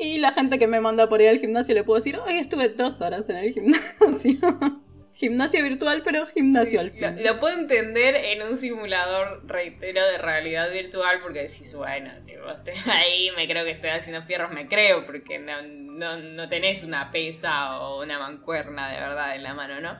y 0.00 0.18
la 0.18 0.32
gente 0.32 0.58
que 0.58 0.66
me 0.66 0.80
manda 0.80 1.08
por 1.08 1.20
ir 1.20 1.28
al 1.28 1.38
gimnasio 1.38 1.74
le 1.74 1.84
puedo 1.84 1.98
decir, 1.98 2.16
hoy 2.16 2.38
estuve 2.38 2.70
dos 2.70 3.00
horas 3.02 3.28
en 3.28 3.36
el 3.36 3.52
gimnasio. 3.52 4.38
gimnasio 5.12 5.62
virtual, 5.62 6.02
pero 6.02 6.24
gimnasio 6.26 6.80
al 6.80 6.92
fin. 6.92 7.22
Lo, 7.22 7.38
puedo 7.38 7.58
entender 7.58 8.14
en 8.14 8.40
un 8.42 8.56
simulador, 8.56 9.46
reitero, 9.46 10.02
de 10.06 10.16
realidad 10.16 10.72
virtual, 10.72 11.20
porque 11.20 11.42
decís, 11.42 11.74
bueno, 11.74 12.10
ahí 12.86 13.30
me 13.36 13.46
creo 13.46 13.64
que 13.64 13.72
estoy 13.72 13.90
haciendo 13.90 14.22
fierros, 14.22 14.50
me 14.50 14.66
creo, 14.66 15.04
porque 15.04 15.38
no, 15.38 15.60
no, 15.62 16.16
no 16.16 16.48
tenés 16.48 16.82
una 16.82 17.10
pesa 17.10 17.80
o 17.80 18.02
una 18.02 18.18
mancuerna 18.18 18.90
de 18.90 18.98
verdad 18.98 19.36
en 19.36 19.42
la 19.42 19.52
mano, 19.52 19.80
¿no? 19.80 19.98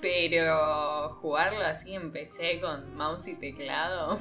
Pero 0.00 1.16
jugarlo 1.20 1.60
así 1.60 1.94
empecé 1.94 2.60
con 2.60 2.96
mouse 2.96 3.28
y 3.28 3.36
teclado. 3.36 4.18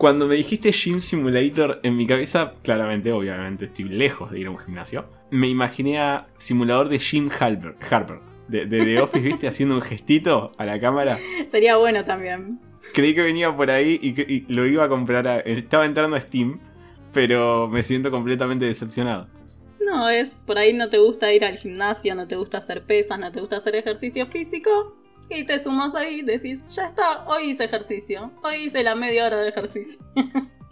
Cuando 0.00 0.26
me 0.26 0.34
dijiste 0.34 0.72
Gym 0.72 1.02
Simulator, 1.02 1.78
en 1.82 1.94
mi 1.94 2.06
cabeza, 2.06 2.54
claramente, 2.62 3.12
obviamente, 3.12 3.66
estoy 3.66 3.84
lejos 3.84 4.30
de 4.30 4.40
ir 4.40 4.46
a 4.46 4.50
un 4.50 4.56
gimnasio. 4.56 5.04
Me 5.30 5.46
imaginé 5.46 5.98
a 5.98 6.26
simulador 6.38 6.88
de 6.88 6.98
Jim 6.98 7.28
Harper, 7.38 7.76
Harper 7.90 8.18
de, 8.48 8.66
The 8.66 8.98
Office, 8.98 9.20
¿viste? 9.20 9.46
Haciendo 9.46 9.74
un 9.74 9.82
gestito 9.82 10.52
a 10.56 10.64
la 10.64 10.80
cámara. 10.80 11.18
Sería 11.50 11.76
bueno 11.76 12.02
también. 12.06 12.58
Creí 12.94 13.14
que 13.14 13.20
venía 13.20 13.54
por 13.54 13.70
ahí 13.70 14.00
y, 14.02 14.50
lo 14.50 14.66
iba 14.66 14.84
a 14.84 14.88
comprar. 14.88 15.42
estaba 15.46 15.84
entrando 15.84 16.16
a 16.16 16.20
Steam, 16.22 16.60
pero 17.12 17.68
me 17.68 17.82
siento 17.82 18.10
completamente 18.10 18.64
decepcionado. 18.64 19.28
No, 19.80 20.08
es 20.08 20.40
por 20.46 20.56
ahí 20.56 20.72
no 20.72 20.88
te 20.88 20.96
gusta 20.96 21.30
ir 21.30 21.44
al 21.44 21.58
gimnasio, 21.58 22.14
no 22.14 22.26
te 22.26 22.36
gusta 22.36 22.56
hacer 22.56 22.84
pesas, 22.84 23.18
no 23.18 23.30
te 23.30 23.40
gusta 23.40 23.58
hacer 23.58 23.76
ejercicio 23.76 24.26
físico 24.28 24.96
y 25.30 25.44
te 25.44 25.58
sumas 25.58 25.94
ahí 25.94 26.20
y 26.20 26.22
decís, 26.22 26.66
ya 26.68 26.86
está, 26.86 27.24
hoy 27.26 27.50
hice 27.50 27.64
ejercicio, 27.64 28.32
hoy 28.42 28.64
hice 28.64 28.82
la 28.82 28.94
media 28.94 29.26
hora 29.26 29.38
de 29.38 29.48
ejercicio. 29.48 30.00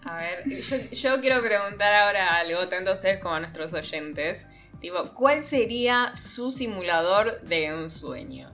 A 0.05 0.17
ver, 0.17 0.49
yo, 0.93 1.21
quiero 1.21 1.43
preguntar 1.43 1.93
ahora 1.93 2.37
algo, 2.37 2.67
tanto 2.69 2.91
a 2.91 2.95
ustedes 2.95 3.19
como 3.19 3.35
a 3.35 3.41
nuestros 3.41 3.73
oyentes. 3.75 4.47
Tipo, 4.81 5.13
¿cuál 5.15 5.43
sería 5.43 6.13
su 6.17 6.51
simulador 6.51 7.43
de 7.43 7.75
un 7.75 7.91
sueño? 7.91 8.51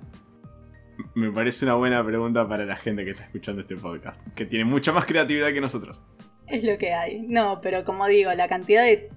Me 1.15 1.31
parece 1.31 1.65
una 1.65 1.75
buena 1.75 2.05
pregunta 2.05 2.49
para 2.49 2.65
la 2.65 2.77
gente 2.77 3.05
que 3.05 3.13
está 3.13 3.25
escuchando 3.25 3.63
este 3.63 3.77
podcast, 3.77 4.21
que 4.35 4.47
tiene 4.47 4.65
mucha 4.65 4.91
más 4.93 5.05
creatividad 5.05 5.53
que 5.53 5.61
nosotros. 5.61 6.03
Es 6.47 6.65
lo 6.65 6.77
que 6.77 6.93
hay. 6.93 7.23
No, 7.23 7.61
pero 7.61 7.85
como 7.85 8.07
digo, 8.07 8.33
la 8.35 8.49
cantidad 8.49 8.83
de 8.83 9.11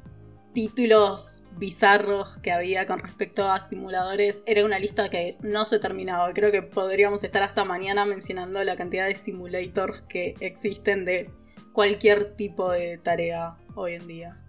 títulos 0.58 1.44
bizarros 1.60 2.40
que 2.42 2.52
había 2.52 2.88
con 2.88 2.98
respecto 2.98 3.48
a 3.48 3.60
simuladores 3.60 4.42
era 4.48 4.66
una 4.66 4.80
lista 4.80 5.08
que 5.08 5.38
no 5.44 5.66
se 5.66 5.78
terminaba. 5.78 6.34
Creo 6.34 6.52
que 6.52 6.64
podríamos 6.64 7.24
estar 7.24 7.44
hasta 7.44 7.64
mañana 7.64 8.06
mencionando 8.06 8.64
la 8.64 8.76
cantidad 8.76 9.06
de 9.06 9.14
simulators 9.14 10.02
que 10.10 10.34
existen 10.40 11.06
de 11.06 11.30
cualquier 11.74 12.36
tipo 12.36 12.72
de 12.72 12.98
tarea 12.98 13.58
hoy 13.76 13.94
en 13.94 14.08
día. 14.08 14.44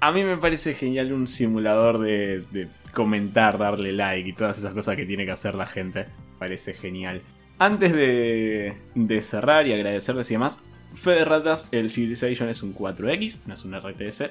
A 0.00 0.10
mí 0.10 0.24
me 0.24 0.38
parece 0.38 0.72
genial 0.72 1.12
un 1.12 1.28
simulador 1.28 1.98
de, 1.98 2.68
comentar, 2.94 3.58
darle 3.58 3.92
like 3.92 4.30
y 4.30 4.32
todas 4.32 4.56
esas 4.56 4.72
cosas 4.72 4.96
que 4.96 5.04
tiene 5.04 5.26
que 5.26 5.32
hacer 5.32 5.54
la 5.54 5.66
gente. 5.66 6.06
Parece 6.38 6.72
genial. 6.72 7.20
Antes 7.58 7.92
de, 7.92 8.74
de 8.94 9.20
cerrar 9.20 9.66
y 9.66 9.74
agradecerles 9.74 10.30
y 10.30 10.34
demás, 10.36 10.62
Fe 10.94 11.10
de 11.10 11.26
Ratas, 11.26 11.68
el 11.72 11.90
Civilization 11.90 12.48
es 12.48 12.62
un 12.62 12.74
4X, 12.74 13.42
no 13.44 13.52
es 13.52 13.66
un 13.66 13.78
RTS 13.78 14.30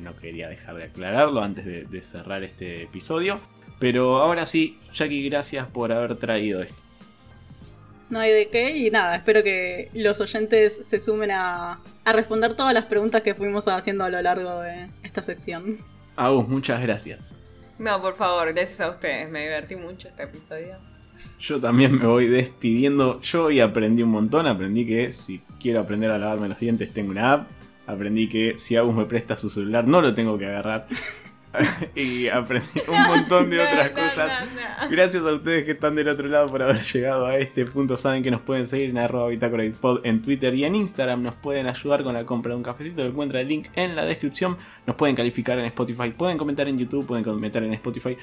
no 0.00 0.16
quería 0.16 0.48
dejar 0.48 0.76
de 0.76 0.84
aclararlo 0.84 1.42
antes 1.42 1.64
de, 1.64 2.02
cerrar 2.02 2.42
este 2.42 2.82
episodio. 2.82 3.40
Pero 3.78 4.16
ahora 4.18 4.46
sí, 4.46 4.78
Jackie, 4.92 5.28
gracias 5.28 5.66
por 5.66 5.92
haber 5.92 6.16
traído 6.16 6.62
esto. 6.62 6.82
No 8.10 8.20
hay 8.20 8.32
de 8.32 8.48
qué 8.48 8.76
y 8.76 8.90
nada, 8.90 9.16
espero 9.16 9.42
que 9.42 9.90
los 9.94 10.20
oyentes 10.20 10.86
se 10.86 11.00
sumen 11.00 11.30
a, 11.30 11.80
responder 12.04 12.54
todas 12.54 12.74
las 12.74 12.84
preguntas 12.84 13.22
que 13.22 13.34
fuimos 13.34 13.66
haciendo 13.66 14.04
a 14.04 14.10
lo 14.10 14.20
largo 14.22 14.60
de 14.60 14.88
esta 15.02 15.22
sección. 15.22 15.78
Agus, 16.16 16.46
muchas 16.46 16.80
gracias. 16.82 17.38
No, 17.78 18.00
por 18.00 18.14
favor, 18.14 18.52
gracias 18.52 18.80
a 18.80 18.90
ustedes, 18.90 19.28
me 19.30 19.42
divertí 19.42 19.74
mucho 19.74 20.08
este 20.08 20.24
episodio. 20.24 20.76
Yo 21.40 21.60
también 21.60 21.98
me 21.98 22.06
voy 22.06 22.26
despidiendo. 22.28 23.20
Yo 23.20 23.44
hoy 23.44 23.60
aprendí 23.60 24.02
un 24.02 24.10
montón, 24.10 24.46
aprendí 24.46 24.86
que 24.86 25.10
si 25.10 25.40
quiero 25.60 25.80
aprender 25.80 26.10
a 26.10 26.18
lavarme 26.18 26.48
los 26.48 26.58
dientes 26.58 26.92
tengo 26.92 27.10
una 27.10 27.32
app 27.32 27.48
aprendí 27.86 28.28
que 28.28 28.54
si 28.58 28.76
Agus 28.76 28.94
me 28.94 29.04
presta 29.06 29.36
su 29.36 29.50
celular 29.50 29.86
no 29.86 30.00
lo 30.00 30.14
tengo 30.14 30.38
que 30.38 30.46
agarrar. 30.46 30.86
y 31.94 32.28
aprendí 32.28 32.80
un 32.88 33.02
montón 33.02 33.50
de 33.50 33.60
otras 33.60 33.90
cosas. 33.90 34.48
Gracias 34.90 35.24
a 35.24 35.32
ustedes 35.32 35.64
que 35.64 35.72
están 35.72 35.94
del 35.94 36.08
otro 36.08 36.26
lado 36.28 36.48
por 36.48 36.62
haber 36.62 36.80
llegado 36.92 37.26
a 37.26 37.38
este 37.38 37.64
punto. 37.64 37.96
Saben 37.96 38.22
que 38.22 38.30
nos 38.30 38.40
pueden 38.40 38.66
seguir 38.66 38.90
en 38.90 38.98
arroba 38.98 39.30
pod 39.80 40.00
en 40.04 40.22
Twitter 40.22 40.54
y 40.54 40.64
en 40.64 40.74
Instagram. 40.74 41.22
Nos 41.22 41.34
pueden 41.34 41.66
ayudar 41.66 42.02
con 42.02 42.14
la 42.14 42.24
compra 42.24 42.50
de 42.50 42.56
un 42.56 42.62
cafecito. 42.62 43.02
Encuentra 43.04 43.40
el 43.40 43.48
link 43.48 43.68
en 43.74 43.96
la 43.96 44.04
descripción. 44.04 44.56
Nos 44.86 44.96
pueden 44.96 45.14
calificar 45.14 45.58
en 45.58 45.66
Spotify. 45.66 46.10
Pueden 46.10 46.38
comentar 46.38 46.68
en 46.68 46.78
YouTube. 46.78 47.06
Pueden 47.06 47.24
comentar 47.24 47.62
en 47.62 47.74
Spotify. 47.74 48.16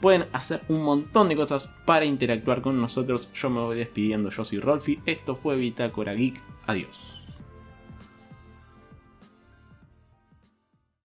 Pueden 0.00 0.26
hacer 0.32 0.60
un 0.68 0.82
montón 0.82 1.28
de 1.28 1.36
cosas 1.36 1.74
para 1.86 2.04
interactuar 2.04 2.60
con 2.60 2.80
nosotros. 2.80 3.30
Yo 3.34 3.48
me 3.50 3.60
voy 3.60 3.76
despidiendo. 3.76 4.30
Yo 4.30 4.44
soy 4.44 4.60
Rolfi. 4.60 5.00
Esto 5.06 5.34
fue 5.34 5.56
Bitácora 5.56 6.14
Geek. 6.14 6.40
Adiós. 6.66 7.13